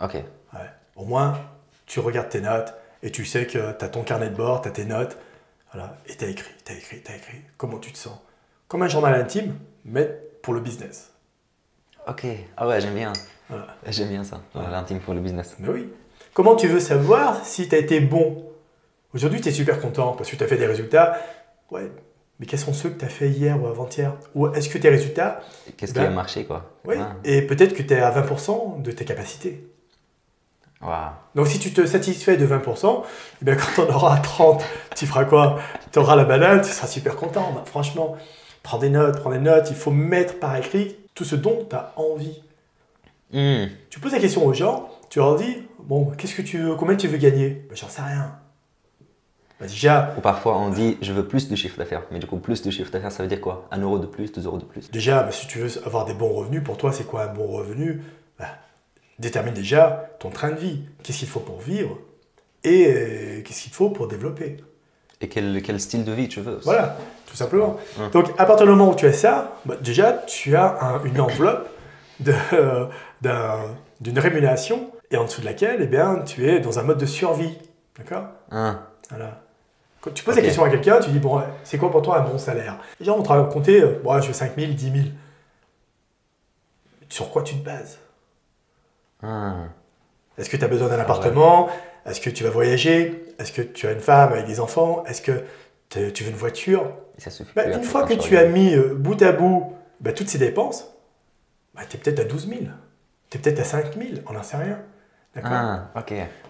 [0.00, 0.14] Ok.
[0.14, 0.60] Ouais.
[0.96, 1.34] Au moins,
[1.86, 4.68] tu regardes tes notes et tu sais que tu as ton carnet de bord, tu
[4.68, 5.16] as tes notes.
[5.72, 5.96] Voilà.
[6.06, 7.38] Et tu as écrit, tu as écrit, tu as écrit.
[7.56, 8.18] Comment tu te sens?
[8.68, 10.08] Comme un journal intime, mais
[10.42, 11.10] pour le business.
[12.06, 12.26] Ok.
[12.56, 13.12] Ah ouais, j'aime bien.
[13.48, 13.66] Voilà.
[13.88, 14.40] J'aime bien ça.
[14.54, 14.62] Ouais.
[14.70, 15.56] L'intime pour le business.
[15.58, 15.88] Mais oui.
[16.34, 18.44] Comment tu veux savoir si tu as été bon?
[19.14, 21.18] Aujourd'hui, tu es super content parce que tu as fait des résultats.
[21.70, 21.90] Ouais.
[22.40, 24.14] Mais quels sont ceux que tu as fait hier ou avant-hier?
[24.34, 25.40] Ou est-ce que tes résultats,
[25.76, 26.72] Qu'est-ce Ben, qui a marché quoi?
[26.84, 27.14] oui, Ah.
[27.24, 29.64] et peut-être que tu es à 20% de tes capacités.
[31.34, 33.02] Donc si tu te satisfais de 20%,
[33.40, 34.62] eh bien, quand on aura 30,
[34.96, 35.58] tu feras quoi?
[35.92, 37.52] Tu auras la banane, tu seras super content.
[37.54, 38.16] Bah, franchement,
[38.62, 39.68] prends des notes, prends des notes.
[39.70, 42.42] Il faut mettre par écrit tout ce dont tu as envie.
[43.32, 43.66] Hmm.
[43.90, 46.96] Tu poses la question aux gens, tu leur dis, bon, qu'est-ce que tu veux, combien
[46.96, 47.64] tu veux gagner?
[47.68, 48.32] Bah, J'en sais rien.
[49.60, 52.02] Bah, déjà, Ou parfois on dit je veux plus de chiffre d'affaires.
[52.10, 53.68] Mais du coup, plus de chiffre d'affaires, ça veut dire quoi?
[53.70, 56.32] Un euro de plus, deux euros de plus déjà si tu veux avoir des bons
[56.32, 58.02] revenus, pour toi, c'est quoi un bon revenu?
[59.22, 60.82] Détermine déjà ton train de vie.
[61.02, 61.96] Qu'est-ce qu'il faut pour vivre
[62.64, 64.56] et euh, qu'est-ce qu'il faut pour développer.
[65.20, 66.64] Et quel, quel style de vie tu veux aussi.
[66.64, 67.76] Voilà, tout simplement.
[68.12, 71.20] Donc, à partir du moment où tu as ça, bah, déjà, tu as un- une
[71.20, 71.68] enveloppe
[72.52, 72.86] euh,
[74.00, 77.06] d'une rémunération et en dessous de laquelle, eh bien, tu es dans un mode de
[77.06, 77.56] survie.
[77.96, 78.24] D'accord?
[78.50, 78.88] Ah.
[79.10, 79.40] Voilà.
[80.00, 82.22] Quand tu poses la question à quelqu'un, tu dis, bon, c'est quoi pour toi un
[82.28, 82.78] bon salaire?
[82.98, 84.96] Les gens vont te raconter, euh, bon, je veux 5 000, 10 000.
[87.08, 87.98] Sur quoi tu te bases?
[89.22, 89.54] Ah.
[90.38, 91.68] Est-ce que tu as besoin d'un appartement?
[92.06, 93.24] Est-ce que tu vas voyager?
[93.38, 95.04] Est-ce que tu as une femme avec des enfants?
[95.06, 95.44] Est-ce que
[96.10, 96.90] tu veux une voiture?
[97.18, 97.52] Ça suffit.
[97.54, 100.86] Bah, une fois que tu as mis euh, bout à bout bah, toutes ces dépenses,
[101.74, 102.60] bah, tu es peut-être à 12 000.
[103.30, 104.78] Tu es peut-être à 5 000, on n'en sait rien.
[105.34, 105.50] D'accord?
[105.52, 105.88] Ah.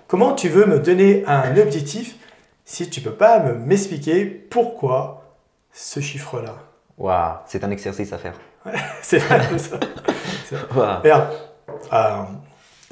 [0.07, 2.17] Comment tu veux me donner un objectif
[2.65, 5.37] si tu peux pas me- m'expliquer pourquoi
[5.73, 6.57] ce chiffre-là?
[6.99, 8.35] Waouh, c'est un exercice à faire.
[9.03, 9.79] C'est vrai ça.
[10.75, 10.99] Waouh.
[11.01, 11.33] Regarde,
[11.93, 12.23] euh,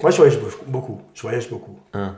[0.02, 1.00] moi je voyage be- beaucoup.
[1.14, 1.78] Je voyage beaucoup.
[1.94, 2.16] Hein.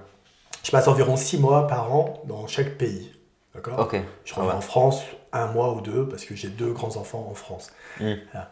[0.62, 3.12] Je passe environ 6 mois par an dans chaque pays.
[3.54, 3.78] D'accord?
[3.80, 3.96] Ok.
[4.24, 4.58] Je reviens Ah ouais.
[4.58, 7.70] en France un mois ou deux parce que j'ai deux grands-enfants en France.
[8.00, 8.12] Mm.
[8.32, 8.50] Voilà.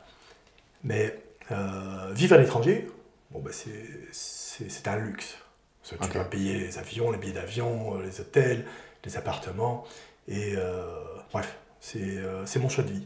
[0.85, 1.19] Mais
[1.53, 2.88] euh, vivre à l'étranger,
[3.31, 5.37] bon, bah, c'est- un luxe.
[5.83, 6.14] Parce que tu Ok.
[6.14, 8.64] dois payer les avions, les billets d'avion, euh, les hôtels,
[9.05, 9.85] les appartements.
[10.29, 10.85] Et euh,
[11.33, 13.05] bref, c'est euh, mon choix de vie.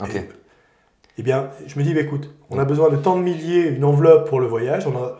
[0.00, 0.14] Ok.
[0.16, 0.28] Et,
[1.18, 3.84] eh bien, je me dis, bah, écoute, on a besoin de tant de milliers, une
[3.84, 5.19] enveloppe pour le voyage, on a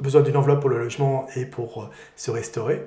[0.00, 2.86] besoin d'une enveloppe pour le logement et pour euh, se restaurer,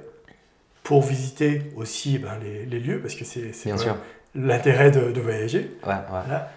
[0.83, 3.51] pour visiter aussi ben, les, les lieux, parce que c'est
[4.35, 5.71] l'intérêt de, de voyager.
[5.83, 5.99] Ouais, ouais.
[6.09, 6.51] Voilà.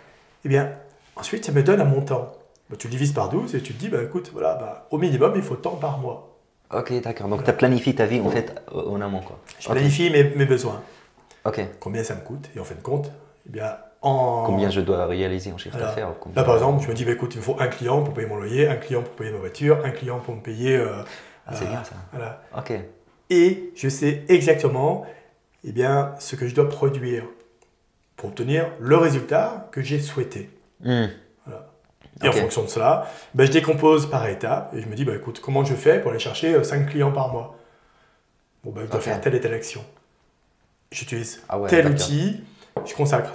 [0.45, 0.73] Eh bien,
[1.17, 2.33] ensuite, ça me donne un montant.
[2.79, 5.33] Tu le divises par 12 et tu te dis, bah, écoute, voilà, bah, au minimum,
[5.37, 6.39] il faut tant par mois.
[6.73, 7.29] Ok, d'accord.
[7.29, 9.39] Donc tu as planifié ta vie en fait en amont quoi.
[9.61, 10.81] Je planifie mes, mes besoins.
[11.45, 11.61] Ok.
[11.81, 13.13] Combien ça me coûte Et en fin de compte,
[13.47, 14.45] eh bien, en...
[14.47, 15.91] Combien je dois réaliser en chiffre Voilà.
[15.91, 18.13] d'affaires Là, par exemple, je me dis, bah, écoute, il me faut un client pour
[18.15, 20.77] payer mon loyer, un client pour payer ma voiture, un client pour me payer.
[20.77, 21.03] euh,
[21.47, 21.95] Ah, c'est euh, bien ça.
[22.13, 22.43] Voilà.
[22.57, 22.73] Ok.
[23.31, 25.07] Et je sais exactement
[25.65, 27.25] eh bien, ce que je dois produire
[28.17, 30.51] pour obtenir le résultat que j'ai souhaité.
[30.81, 31.07] Hmm.
[32.25, 35.15] Et en fonction de cela, ben, je décompose par étapes et je me dis, bah,
[35.17, 37.57] écoute, comment je fais pour aller chercher 5 clients par mois?
[38.63, 39.85] Bon, ben, je dois faire telle et telle action.
[40.93, 42.45] J'utilise Ah ouais, tel outil,
[42.85, 43.33] je consacre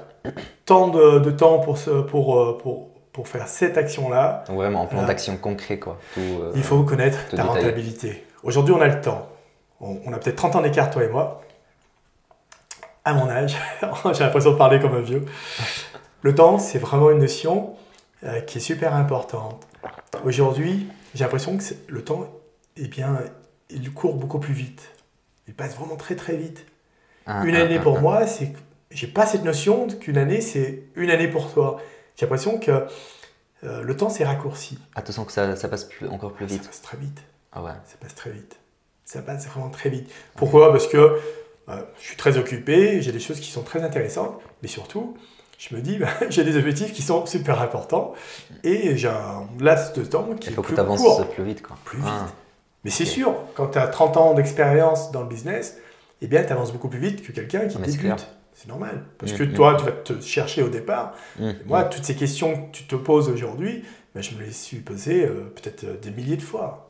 [0.65, 4.43] tant de, de temps pour, ce, pour, euh, pour, pour faire cette action-là.
[4.47, 5.99] Donc vraiment un plan d'action concret quoi.
[6.13, 8.25] Tout, euh, Il faut connaître ta rentabilité.
[8.43, 9.27] Aujourd'hui, on a le temps.
[9.81, 11.41] On, on a peut-être 30 ans d'écart, toi et moi.
[13.05, 13.55] À mon âge,
[14.13, 15.25] j'ai l'impression de parler comme un vieux.
[16.21, 17.75] Le temps, c'est vraiment une notion
[18.23, 19.65] euh, qui est super importante.
[20.25, 22.27] aujourd'hui, j'ai l'impression que le temps,
[22.75, 23.19] eh bien,
[23.69, 24.91] il court beaucoup plus vite.
[25.47, 26.65] Il passe vraiment très très vite.
[27.25, 28.53] Ah, Une ah, année ah, pour moi, c'est
[28.91, 31.81] j'ai pas cette notion qu'une année c'est une année pour toi.
[32.15, 32.85] J'ai l'impression que
[33.63, 34.77] euh, le temps s'est raccourci.
[34.95, 36.65] Ah, tu sens que ça, ça passe plus- encore plus Ça vite.
[36.67, 37.19] passe très vite.
[37.51, 37.71] Ah ouais.
[37.85, 38.57] Ça passe très vite.
[39.05, 40.09] Ça passe vraiment très vite.
[40.35, 40.71] Pourquoi?
[40.71, 40.97] Parce que
[41.69, 45.17] euh, je suis très occupé, j'ai des choses qui sont très intéressantes, mais surtout,
[45.57, 48.13] je me dis, bah, j'ai des objectifs qui sont super importants
[48.63, 51.27] et j'ai un laps de temps qui Il est faut que plus tu avances court.
[51.29, 51.77] plus vite, quoi.
[51.83, 52.07] Plus vite.
[52.09, 52.27] Ah,
[52.83, 55.77] Mais c'est sûr, quand tu as 30 ans d'expérience dans le business,
[56.21, 58.15] eh bien, tu avances beaucoup plus vite que quelqu'un qui clair.
[58.15, 58.27] débute.
[58.59, 59.03] C'est normal.
[59.19, 59.53] Parce Mm, que mm.
[59.53, 61.13] toi, tu vas te chercher au départ.
[61.39, 63.83] Et moi, toutes ces questions que tu te poses aujourd'hui,
[64.15, 66.87] ben, je me les suis posées euh, peut-être euh, des milliers de fois.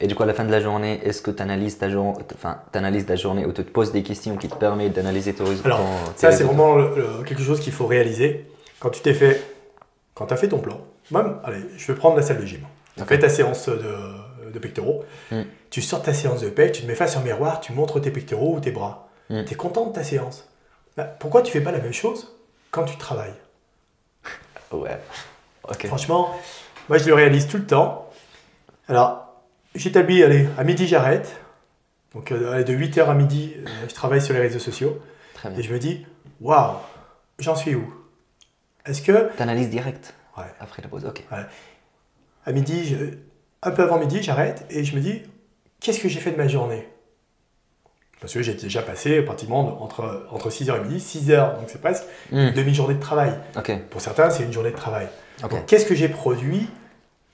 [0.00, 2.18] Et du coup, à la fin de la journée, est-ce que tu analyses ta, jour...
[2.34, 5.68] enfin, ta journée ou tu te poses des questions qui te permettent d'analyser tes résultats
[5.68, 5.80] Alors,
[6.16, 8.46] Ça, c'est vraiment le- le- quelque chose qu'il faut réaliser.
[8.78, 9.42] Quand tu t'es fait,
[10.14, 10.80] quand tu as fait ton plan,
[11.10, 12.60] même, allez, je vais prendre la salle de gym.
[12.96, 15.42] Tu fais ta séance de, de pectoraux, Mm.
[15.68, 18.10] tu sors ta séance de pec, tu te mets face au miroir, tu montres tes
[18.10, 19.08] pectoraux ou tes bras.
[19.28, 19.44] Mm.
[19.44, 20.46] Tu es content de ta séance.
[20.96, 22.36] Ben, pourquoi tu fais pas la même chose
[22.70, 23.34] quand tu travailles?
[24.72, 24.98] Ouais.
[25.68, 25.86] Ok.
[25.86, 26.34] Franchement,
[26.88, 28.10] moi je le réalise tout le temps.
[28.88, 29.34] Alors,
[29.74, 31.40] j'établis, allez, à midi j'arrête.
[32.14, 35.00] Donc euh, de 8h à midi, euh, je travaille sur les réseaux sociaux.
[35.34, 35.62] Très Et bien.
[35.62, 36.06] je me dis,
[36.40, 36.76] waouh,
[37.38, 37.94] j'en suis où?
[38.84, 40.44] Est-ce que T'analyses direct Ouais.
[40.60, 41.04] après la pause.
[41.04, 41.22] Ok.
[42.46, 43.16] à midi, je-
[43.62, 45.22] un peu avant midi, j'arrête et je me dis,
[45.80, 46.88] qu'est-ce que j'ai fait de ma journée?
[48.20, 52.04] Parce que j'ai déjà passé pratiquement entre, entre 6h et midi, 6h, donc c'est presque
[52.32, 53.32] Hum, une demi-journée de travail.
[53.90, 55.08] Pour certains, c'est une journée de travail.
[55.66, 56.68] Qu'est-ce que j'ai produit?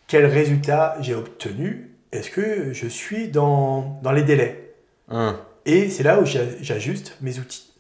[0.07, 4.75] Quels résultats j'ai obtenus Est-ce que je suis dans, dans les délais?
[5.11, 5.37] Hum.
[5.65, 7.73] Et c'est là où j'a- j'ajuste mes outils.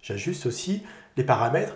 [0.00, 0.84] J'ajuste aussi
[1.16, 1.74] les paramètres.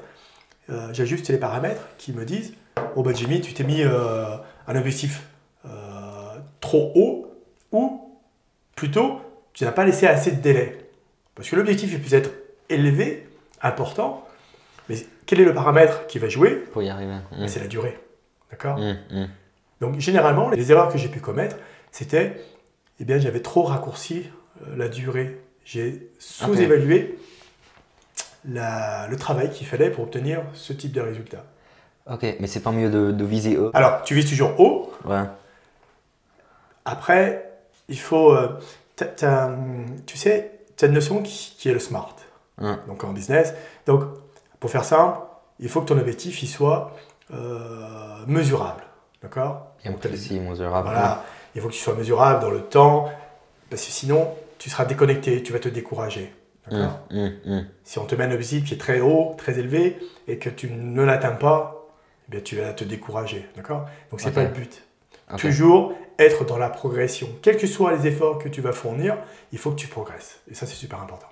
[0.70, 2.52] Euh, j'ajuste les paramètres qui me disent
[2.94, 4.24] Oh, bah, Jimmy, tu t'es mis euh,
[4.68, 5.24] un objectif
[5.66, 5.68] euh,
[6.60, 7.34] trop haut
[7.72, 8.16] ou
[8.76, 9.20] plutôt
[9.52, 10.78] tu n'as pas laissé assez de délai.
[11.34, 12.30] Parce que l'objectif il peut être
[12.68, 13.26] élevé,
[13.62, 14.26] important,
[14.88, 17.16] mais quel est le paramètre qui va jouer Pour y arriver.
[17.38, 17.48] Hum.
[17.48, 17.98] C'est la durée.
[18.50, 19.28] D'accord Hum, hum.
[19.80, 21.56] donc généralement, les erreurs que j'ai pu commettre,
[21.92, 22.40] c'était,
[22.98, 24.24] eh bien, j'avais trop raccourci
[24.62, 25.40] euh, la durée.
[25.64, 27.16] J'ai sous-évalué
[28.44, 31.44] le travail qu'il fallait pour obtenir ce type de résultat.
[32.10, 33.70] Ok, mais c'est pas mieux de, de viser haut.
[33.74, 34.92] Alors, tu vises toujours haut.
[35.04, 35.22] Ouais.
[36.84, 37.52] Après,
[37.88, 38.48] il faut, euh,
[40.06, 42.14] tu sais, tu as une notion qui, qui est le smart.
[42.60, 42.78] Hum.
[42.88, 43.54] Donc en business.
[43.86, 44.02] Donc,
[44.58, 45.18] pour faire simple,
[45.58, 46.94] il faut que ton objectif il soit
[47.32, 48.82] euh, mesurable.
[49.22, 49.66] D'accord?
[49.82, 50.88] Bien Donc, t'as des- précis, mesurable.
[50.88, 53.10] Voilà, il faut que tu sois mesurable dans le temps,
[53.68, 56.34] parce que sinon, tu seras déconnecté, tu vas te décourager.
[56.70, 57.66] Hum, hum.
[57.84, 60.70] Si on te met un objectif qui est très haut, très élevé, et que tu
[60.70, 61.86] ne l'atteins pas,
[62.28, 63.46] eh bien, tu vas te décourager.
[63.56, 63.86] D'accord?
[64.10, 64.34] Donc, c'est Ok.
[64.34, 64.82] pas le but.
[65.36, 67.28] Toujours être dans la progression.
[67.42, 69.16] Quels que soient les efforts que tu vas fournir,
[69.52, 70.40] il faut que tu progresses.
[70.50, 71.26] Et ça, c'est super important.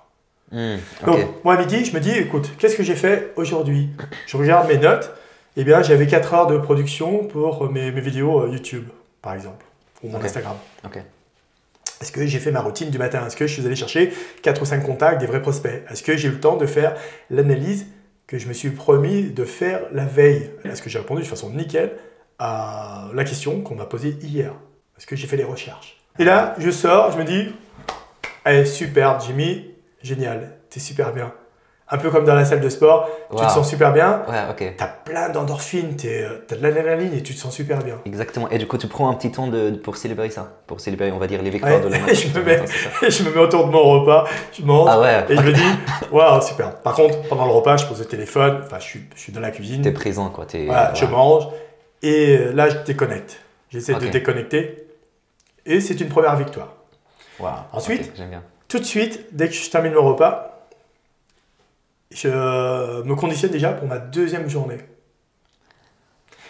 [0.51, 3.89] Hum, Donc, moi, à midi, je me dis, écoute, qu'est-ce que j'ai fait aujourd'hui?
[4.27, 5.11] Je regarde mes notes.
[5.55, 8.87] Eh bien, j'avais 4 heures de production pour mes, mes vidéos euh, YouTube,
[9.21, 9.65] par exemple,
[10.03, 10.23] ou mon.
[10.23, 10.55] Instagram.
[12.01, 13.25] Est-ce que j'ai fait ma routine du matin?
[13.27, 15.83] Est-ce que je suis allé chercher 4 ou 5 contacts, des vrais prospects?
[15.89, 16.95] Est-ce que j'ai eu le temps de faire
[17.29, 17.87] l'analyse
[18.25, 20.49] que je me suis promis de faire la veille?
[20.63, 21.91] Est-ce que j'ai répondu de façon nickel
[22.37, 24.53] à la question qu'on m'a posée hier?
[24.99, 27.47] Est-ce que j'ai fait les recherches Et là, je sors, je me dis,
[28.43, 29.71] allez, super, Jimmy,
[30.03, 31.31] génial, t'es super bien.
[31.91, 34.73] Un peu comme dans la salle de sport, tu te sens super bien, Ouais, ok.
[34.77, 37.95] t'as plein d'endorphines, euh, t'as de l'adrénaline et tu te sens super bien.
[38.05, 38.49] Exactement.
[38.49, 40.51] Et du coup, tu prends un petit temps de, pour célébrer ça.
[40.67, 43.07] Pour célébrer, on va dire, les victoires Ouais, de la je me mets- ça.
[43.07, 44.89] Et je me mets autour de mon repas, je mange.
[44.91, 45.63] Ah ouais, Et je me dis,
[46.11, 46.75] waouh, super.
[46.81, 49.39] Par contre, pendant le repas, je pose le téléphone, enfin, je suis, je suis dans
[49.41, 50.45] la cuisine, t'es présent, quoi.
[50.45, 51.47] T'es, voilà, je mange,
[52.03, 53.39] et euh, là, je déconnecte.
[53.71, 54.11] J'essaie de Ok.
[54.11, 54.88] déconnecter,
[55.65, 56.73] et c'est une première victoire.
[57.39, 58.43] Wow, Ensuite bien.
[58.67, 60.67] Tout de suite, dès que je termine mon repas,
[62.11, 64.77] je me conditionne déjà pour ma deuxième journée.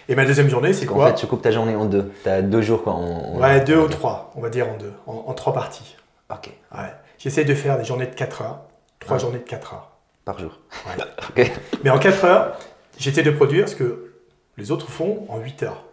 [0.07, 2.11] Et ma deuxième journée, c'est En quoi fait, tu coupes ta journée en deux.
[2.23, 2.93] T'as deux jours, quoi.
[2.93, 5.95] en- en- Ouais, deux ou trois, on va dire en deux, en, en trois parties.
[6.31, 6.49] Ok.
[6.73, 6.91] Ouais.
[7.19, 8.61] J'essaie de faire des journées de 4 heures,
[8.99, 9.91] trois journées de 4 heures.
[10.25, 10.59] Par jour.
[10.87, 11.03] Ouais.
[11.29, 11.51] Ok.
[11.83, 12.57] Mais en 4 heures,
[12.97, 14.13] j'essaie de produire ce que
[14.57, 15.83] les autres font en 8 heures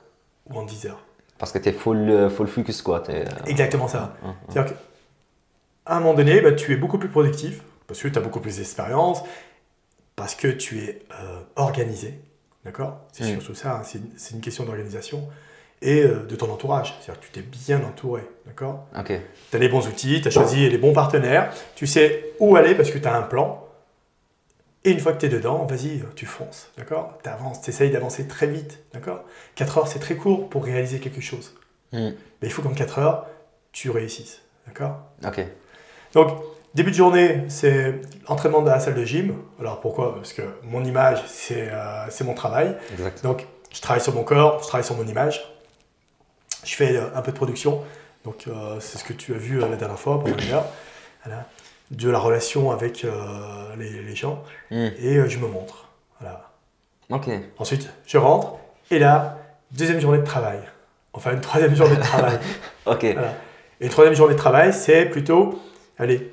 [0.48, 1.02] ou en 10 heures.
[1.38, 3.02] Parce que t'es full, euh, full focus, quoi.
[3.08, 4.16] Euh, Exactement ça.
[4.24, 4.34] hein, hein.
[4.48, 8.22] C'est-à-dire qu'à un moment donné, bah, tu es beaucoup plus productif parce que tu as
[8.22, 9.22] beaucoup plus d'expérience,
[10.16, 12.18] parce que tu es euh, organisé.
[12.64, 12.98] D'accord?
[13.12, 13.40] C'est Mm.
[13.40, 15.28] surtout ça, hein, c'est une, c'est une question d'organisation
[15.82, 16.96] et euh, de ton entourage.
[17.00, 18.22] C'est-à-dire que tu t'es bien entouré.
[18.46, 18.86] D'accord?
[18.98, 19.12] Ok.
[19.50, 22.74] Tu as les bons outils, tu as choisi les bons partenaires, tu sais où aller
[22.74, 23.62] parce que tu as un plan.
[24.86, 27.18] Et une fois que tu es dedans, vas-y, tu fonces, d'accord?
[27.24, 29.24] Tu avances, tu essayes d'avancer très vite, d'accord?
[29.56, 31.56] 4 heures, c'est très court pour réaliser quelque chose.
[31.92, 32.10] Hmm.
[32.40, 33.26] Mais il faut qu'en 4 heures,
[33.72, 35.00] tu réussisses, d'accord?
[35.26, 35.44] Ok.
[36.14, 36.40] Donc,
[36.74, 39.34] début de journée, c'est entraînement dans la salle de gym.
[39.58, 40.14] Alors pourquoi?
[40.14, 42.76] Parce que mon image, c'est euh, c'est mon travail.
[42.92, 43.24] Exact.
[43.24, 45.52] Donc, je travaille sur mon corps, je travaille sur mon image.
[46.64, 47.82] Je fais euh, un peu de production.
[48.24, 50.66] Donc, euh, c'est ce que tu as vu euh, la dernière fois pendant une heure.
[51.24, 51.44] Voilà.
[51.90, 53.10] De la relation avec euh,
[53.78, 54.42] les, les gens.
[54.70, 54.88] Hmm.
[55.00, 55.88] Et euh, je me montre.
[56.20, 56.50] Voilà.
[57.58, 58.54] Ensuite, je rentre.
[58.90, 59.38] Et là,
[59.72, 60.58] deuxième journée de travail.
[61.12, 62.38] Enfin, une troisième journée de travail.
[62.86, 63.04] Ok.
[63.14, 63.34] Voilà.
[63.80, 65.60] Et une troisième journée de travail, c'est plutôt,
[65.98, 66.32] allez,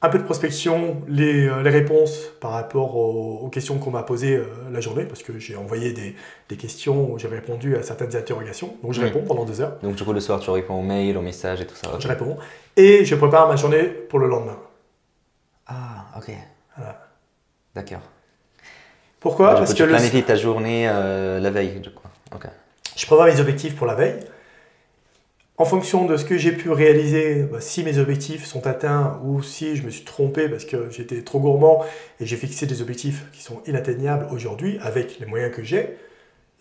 [0.00, 4.04] un peu de prospection, les, euh, les réponses par rapport aux, aux questions qu'on m'a
[4.04, 6.14] posées euh, la journée, parce que j'ai envoyé des,
[6.48, 8.76] des questions j'ai répondu à certaines interrogations.
[8.84, 9.04] Donc je Mm.
[9.04, 11.60] réponds pendant deux heures, Donc du coup le soir tu réponds aux mails, aux messages
[11.60, 11.88] et tout ça.
[11.98, 12.36] je réponds,
[12.76, 14.56] et je prépare ma journée pour le lendemain.
[15.68, 16.30] Ah ok.
[16.76, 17.08] Voilà.
[17.74, 18.00] D'accord.
[19.20, 22.06] Pourquoi Du Parce que tu le- planifies ta journée euh, la veille du coup.
[22.34, 22.46] Ok.
[22.96, 24.18] je prévois mes objectifs pour la veille.
[25.60, 29.42] En fonction de ce que j'ai pu réaliser, bah, si mes objectifs sont atteints ou
[29.42, 31.84] si je me suis trompé parce que j'étais trop gourmand
[32.20, 35.98] et j'ai fixé des objectifs qui sont inatteignables aujourd'hui avec les moyens que j'ai,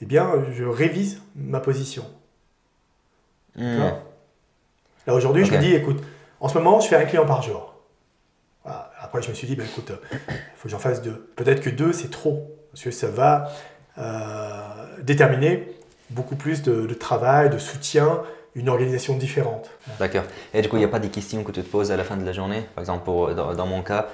[0.02, 2.06] eh bien, je révise ma position.
[3.56, 3.78] Hmm.
[5.06, 6.04] Là, aujourd'hui, je me dis, écoute,
[6.40, 7.76] en ce moment, je fais un client par jour.
[9.00, 11.30] Après, je me suis dit, bah, écoute, il faut que j'en fasse deux.
[11.36, 13.52] Peut-être que deux, c'est trop, parce que ça va
[13.98, 15.68] euh, déterminer
[16.10, 18.24] beaucoup plus de, de travail, de soutien,
[18.56, 19.70] une organisation différente.
[20.00, 20.24] D'accord.
[20.54, 22.04] Et du coup il n'y a pas des questions que tu te poses à la
[22.04, 22.66] fin de la journée?
[22.74, 24.08] Par exemple pour, dans, dans mon cas,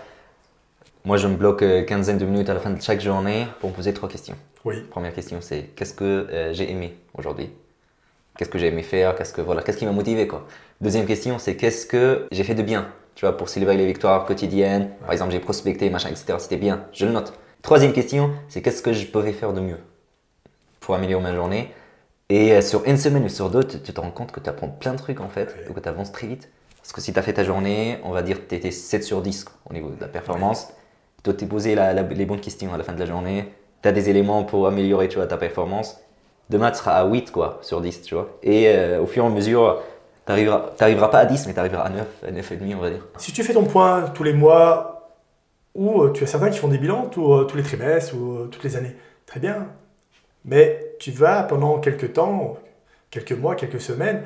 [1.06, 3.70] moi je me bloque euh, quinzaine de minutes à la fin de chaque journée pour
[3.70, 4.36] me poser trois questions.
[4.66, 7.52] Oui, Première question c'est qu'est-ce que euh, j'ai aimé aujourd'hui?
[8.38, 9.16] Qu'est-ce que j'ai aimé faire?
[9.16, 10.46] Qu'est-ce que voilà, qu'est-ce qui m'a motivé quoi?
[10.82, 12.90] Deuxième question c'est qu'est-ce que j'ai fait de bien?
[13.16, 14.90] Tu vois pour célébrer les victoires quotidiennes.
[15.02, 16.40] Par exemple j'ai prospecté machin etc.
[16.40, 16.86] C'était bien.
[16.94, 17.34] Je le note.
[17.62, 19.80] Troisième question c'est qu'est-ce que je pouvais faire de mieux
[20.80, 21.72] pour améliorer ma journée?
[22.30, 24.50] Et euh, sur une semaine ou sur deux, tu, tu te rends compte que tu
[24.50, 26.50] apprends plein de trucs en fait, et que tu avances très vite.
[26.82, 29.04] Parce que si tu as fait ta journée, on va dire que tu étais 7
[29.04, 30.70] sur 10 quoi, au niveau de la performance.
[31.24, 33.54] Tu t'es posé la- la- les bonnes questions à la fin de la journée.
[33.84, 36.00] Tu as des éléments pour améliorer tu vois, ta performance.
[36.50, 38.30] Demain, tu seras à 8 quoi, sur 10, tu vois.
[38.44, 39.82] Et euh, au fur et à mesure,
[40.26, 40.32] tu
[40.80, 43.06] n'arriveras pas à 10, mais tu arriveras à 9, à 9,5 on va dire.
[43.18, 45.10] Si tu fais ton point tous les mois,
[45.76, 48.34] ou euh, tu as certains qui font des bilans tous, euh, tous les trimestres ou
[48.34, 48.96] euh, toutes les années,
[49.26, 49.68] très bien.
[50.46, 52.58] Mais tu vas pendant quelques temps,
[53.10, 54.24] quelques mois, quelques semaines,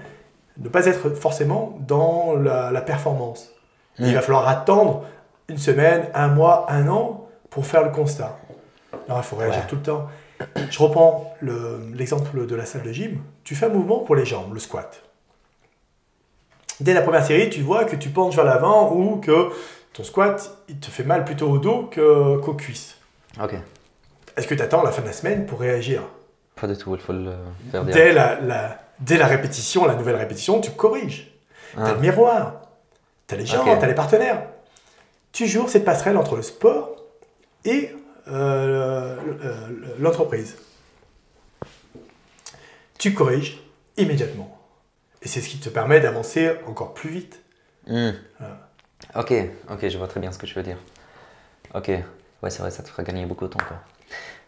[0.58, 3.52] ne pas être forcément dans la, la performance.
[4.00, 4.06] Mm.
[4.06, 5.04] Il va falloir attendre
[5.50, 8.38] une semaine, un mois, un an pour faire le constat.
[9.08, 9.68] Non, il faut réagir Ouais.
[9.70, 10.08] tout le temps.
[10.70, 13.22] Je reprends le- l'exemple de la salle de gym.
[13.43, 15.02] Tu fais un mouvement pour les jambes, le squat.
[16.80, 19.49] Dès la première série, tu vois que tu penches vers l'avant ou que
[19.93, 22.95] ton squat, il te fait mal plutôt au dos qu'aux cuisses.
[23.41, 23.55] Ok.
[24.36, 26.03] Est-ce que tu attends la fin de la semaine pour réagir?
[26.55, 27.34] Pas du tout, il faut le
[27.71, 31.32] faire dès la, la- dès la répétition, la nouvelle répétition, tu corriges.
[31.73, 32.61] Tu as Ah, le miroir,
[33.28, 33.78] tu as les gens, Ok.
[33.80, 34.43] tu as les partenaires.
[35.34, 36.95] Toujours cette passerelle entre le sport
[37.65, 37.91] et
[38.28, 39.15] euh,
[39.99, 40.55] l'entreprise.
[42.97, 43.59] Tu corriges
[43.97, 44.57] immédiatement.
[45.28, 47.41] Et c'est ce qui te permet d'avancer encore plus vite.
[47.86, 48.11] hmm.
[48.39, 48.69] Voilà.
[49.13, 49.34] Ok,
[49.69, 50.78] ok, je vois très bien ce que tu veux dire.
[51.73, 53.59] Ok, ouais, c'est vrai, ça te fera gagner beaucoup de temps.
[53.67, 53.75] Quoi.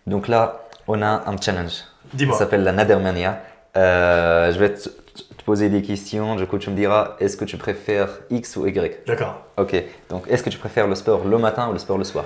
[0.08, 1.72] Donc là, on a un challenge.
[1.72, 2.38] Ça Dis-moi.
[2.38, 3.42] s'appelle la Nadermania.
[3.76, 6.38] Euh, je vais te, te poser des questions.
[6.38, 9.06] Du coup, tu me diras est-ce que tu préfères X ou Y?
[9.06, 9.48] D'accord.
[9.58, 9.76] Ok,
[10.08, 12.24] donc est-ce que tu préfères le sport le matin ou le sport le soir?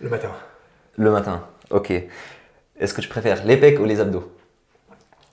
[0.00, 0.30] Le matin.
[0.98, 1.90] Le matin, ok.
[2.78, 4.32] Est-ce que tu préfères les pecs ou les abdos?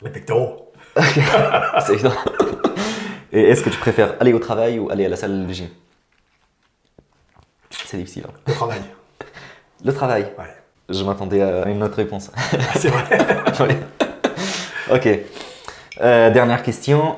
[0.02, 0.69] Les pectoraux.
[0.96, 2.14] C'est évident.
[3.32, 5.68] Et est-ce que tu préfères aller au travail ou aller à la salle de gym?
[7.70, 8.26] C'est difficile.
[8.28, 8.34] hein.
[8.48, 8.82] Le travail.
[9.86, 10.24] Le travail.
[10.38, 10.46] Ouais.
[10.90, 12.32] Je m'attendais à une autre réponse.
[12.76, 13.04] C'est vrai.
[13.60, 13.78] Ouais.
[14.92, 15.20] ok.
[16.02, 17.18] Euh, dernière question.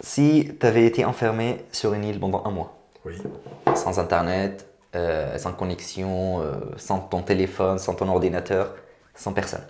[0.00, 3.14] Si tu avais été enfermé sur une île pendant un mois, Oui.
[3.74, 4.66] sans internet,
[4.96, 8.74] euh, sans connexion, euh, sans ton téléphone, sans ton ordinateur,
[9.14, 9.62] sans personne.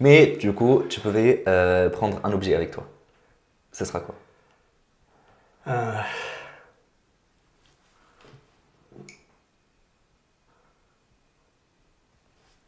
[0.00, 2.86] Mais du coup, tu pouvais euh, prendre un objet avec toi.
[3.72, 4.14] Ce sera quoi?
[5.68, 5.92] Euh,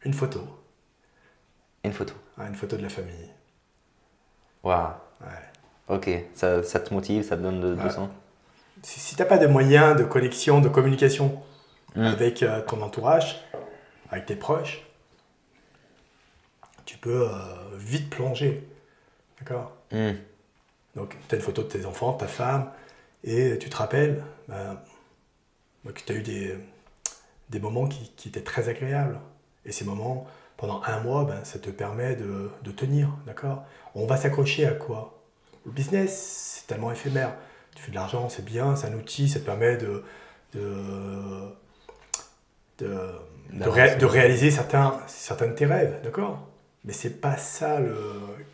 [0.03, 0.41] Une photo.
[1.83, 2.13] Une photo.
[2.37, 3.29] Ah, une photo de la famille.
[4.63, 4.91] Waouh.
[5.21, 5.95] Ouais.
[5.95, 7.89] Ok, ça, ça te motive, ça te donne de, de Ouais.
[7.89, 8.09] son.
[8.83, 11.41] Si, si tu n'as pas de moyens de connexion, de communication
[11.95, 12.03] Mm.
[12.03, 13.41] avec euh, ton entourage,
[14.11, 14.85] avec tes proches,
[16.97, 17.33] tu peux euh,
[17.77, 18.67] vite plonger.
[19.39, 19.71] D'accord?
[19.91, 20.13] Hmm.
[20.95, 22.71] Donc, tu as une photo de tes enfants, de ta femme,
[23.23, 24.79] et tu te rappelles ben,
[25.83, 26.55] ben, que tu as eu des,
[27.49, 29.19] des moments qui, qui étaient très agréables.
[29.65, 30.27] Et ces moments,
[30.57, 33.63] pendant un mois, ben, ça te permet de, de tenir, d'accord?
[33.93, 35.21] On va s'accrocher à quoi?
[35.65, 37.35] Le business, c'est tellement éphémère.
[37.75, 40.03] Tu fais de l'argent, c'est bien, c'est un outil, ça te permet de,
[40.55, 40.73] de,
[42.79, 43.11] de, de,
[43.59, 43.81] D'avancer.
[43.81, 46.39] ré- de réaliser certains, certains de tes rêves, d'accord?
[46.87, 47.95] Mais c'est pas ça le,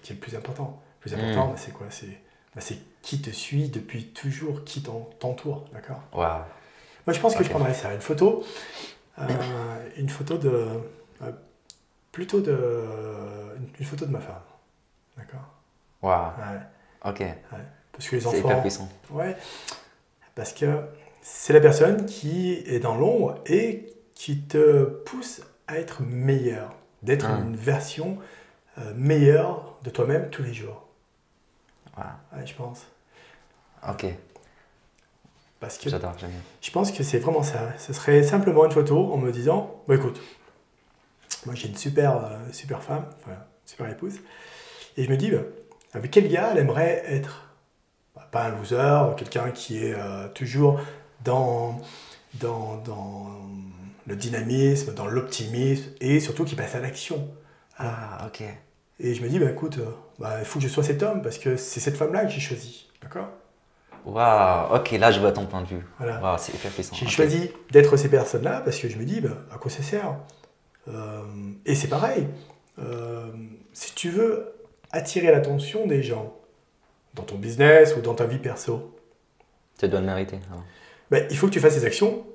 [0.01, 0.81] qui est le plus important.
[0.97, 1.51] Le plus important, Mm.
[1.51, 1.88] ben, c'est quoi?
[1.89, 6.01] C'est ben, c'est qui te suit depuis toujours, qui t'en- t'entoure, d'accord?
[6.13, 7.93] Moi, je pense que je prendrais ça.
[7.93, 8.43] Une photo,
[9.19, 10.49] euh, une photo de,
[11.21, 11.31] euh,
[12.11, 12.55] plutôt de,
[13.79, 14.41] une, photo de ma femme,
[15.17, 15.47] d'accord?
[16.01, 16.31] Waouh.
[16.38, 16.59] Ouais.
[17.05, 17.23] Ok.
[17.91, 18.89] Parce que les C'est hyper enfants, puissant.
[19.11, 19.36] ouais,
[20.36, 20.81] parce que
[21.21, 27.29] c'est la personne qui est dans l'ombre et qui te pousse à être meilleur, d'être
[27.29, 28.17] une version
[28.79, 30.87] euh, meilleure de toi-même tous les jours.
[31.97, 32.07] Waouh.
[32.35, 32.87] Ouais, je pense.
[33.87, 34.05] Ok.
[35.59, 36.39] Parce que J'adore, j'aime bien.
[36.61, 37.77] Je pense que c'est vraiment ça.
[37.77, 40.19] Ce serait simplement une photo en me disant Bon, écoute,
[41.45, 44.19] moi j'ai une super, euh, super femme, enfin, super épouse,
[44.97, 45.39] et je me dis bah,
[45.93, 47.47] Avec quel gars elle aimerait être?
[48.15, 50.81] Bah, Pas un loser, quelqu'un qui est euh, toujours
[51.23, 51.79] dans,
[52.35, 53.27] dans, dans
[54.05, 57.29] le dynamisme, dans l'optimisme, et surtout qui passe à l'action.
[57.77, 58.43] Ah, ok.
[58.99, 59.85] Et je me dis bah, Écoute, euh,
[60.19, 62.39] bah, il faut que je sois cet homme, parce que c'est cette femme-là que j'ai
[62.41, 62.87] choisi.
[63.01, 63.29] D'accord?
[64.05, 64.75] Waouh.
[64.75, 65.85] Ok, là, je vois ton point de vue.
[65.97, 66.19] Voilà.
[66.21, 66.95] Waouh, c'est hyper puissant.
[66.95, 70.15] J'ai choisi d'être ces personnes-là parce que je me dis, bah, à quoi ça sert?
[70.89, 71.21] Euh,
[71.65, 72.27] Et c'est pareil,
[72.79, 73.31] euh,
[73.71, 74.53] si tu veux
[74.91, 76.35] attirer l'attention des gens
[77.13, 78.93] dans ton business ou dans ta vie perso,
[79.79, 80.39] Tu dois le mériter.
[81.09, 82.25] bah, il faut que tu fasses des actions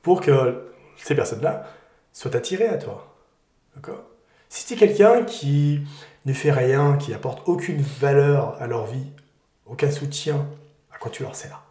[0.00, 0.71] pour que
[1.02, 1.66] ces personnes-là
[2.12, 3.14] soient attirées à toi.
[3.74, 4.02] D'accord?
[4.48, 5.80] Si tu es quelqu'un qui
[6.26, 9.06] ne fait rien, qui apporte aucune valeur à leur vie,
[9.66, 10.46] aucun soutien,
[10.92, 11.62] à quoi tu leur sers?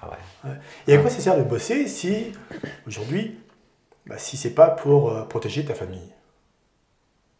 [0.00, 0.50] Ah ouais.
[0.86, 2.32] Et à quoi ça sert de bosser si,
[2.86, 3.38] aujourd'hui,
[4.06, 6.12] bah, si c'est pas pour euh, protéger ta famille?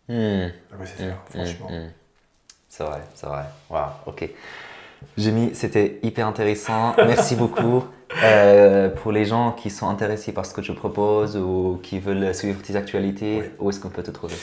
[0.08, 0.48] Hmm.
[0.72, 1.70] À quoi ça sert, hmm, franchement?
[1.70, 1.90] hmm.
[2.68, 3.44] C'est vrai, c'est vrai.
[3.70, 4.28] Waouh, ok.
[5.16, 6.94] Jémy, c'était hyper intéressant.
[6.96, 7.84] Merci beaucoup.
[8.22, 12.34] Euh, pour les gens qui sont intéressés par ce que tu proposes ou qui veulent
[12.34, 13.50] suivre tes actualités, Oui.
[13.58, 14.34] où est-ce qu'on peut te trouver?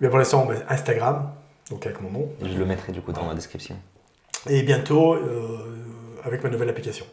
[0.00, 1.30] Mais pour l'instant, Instagram,
[1.70, 3.76] donc avec mon nom, Je le mettrai du coup dans la description.
[4.48, 5.58] et bientôt euh,
[6.24, 7.06] avec ma nouvelle application.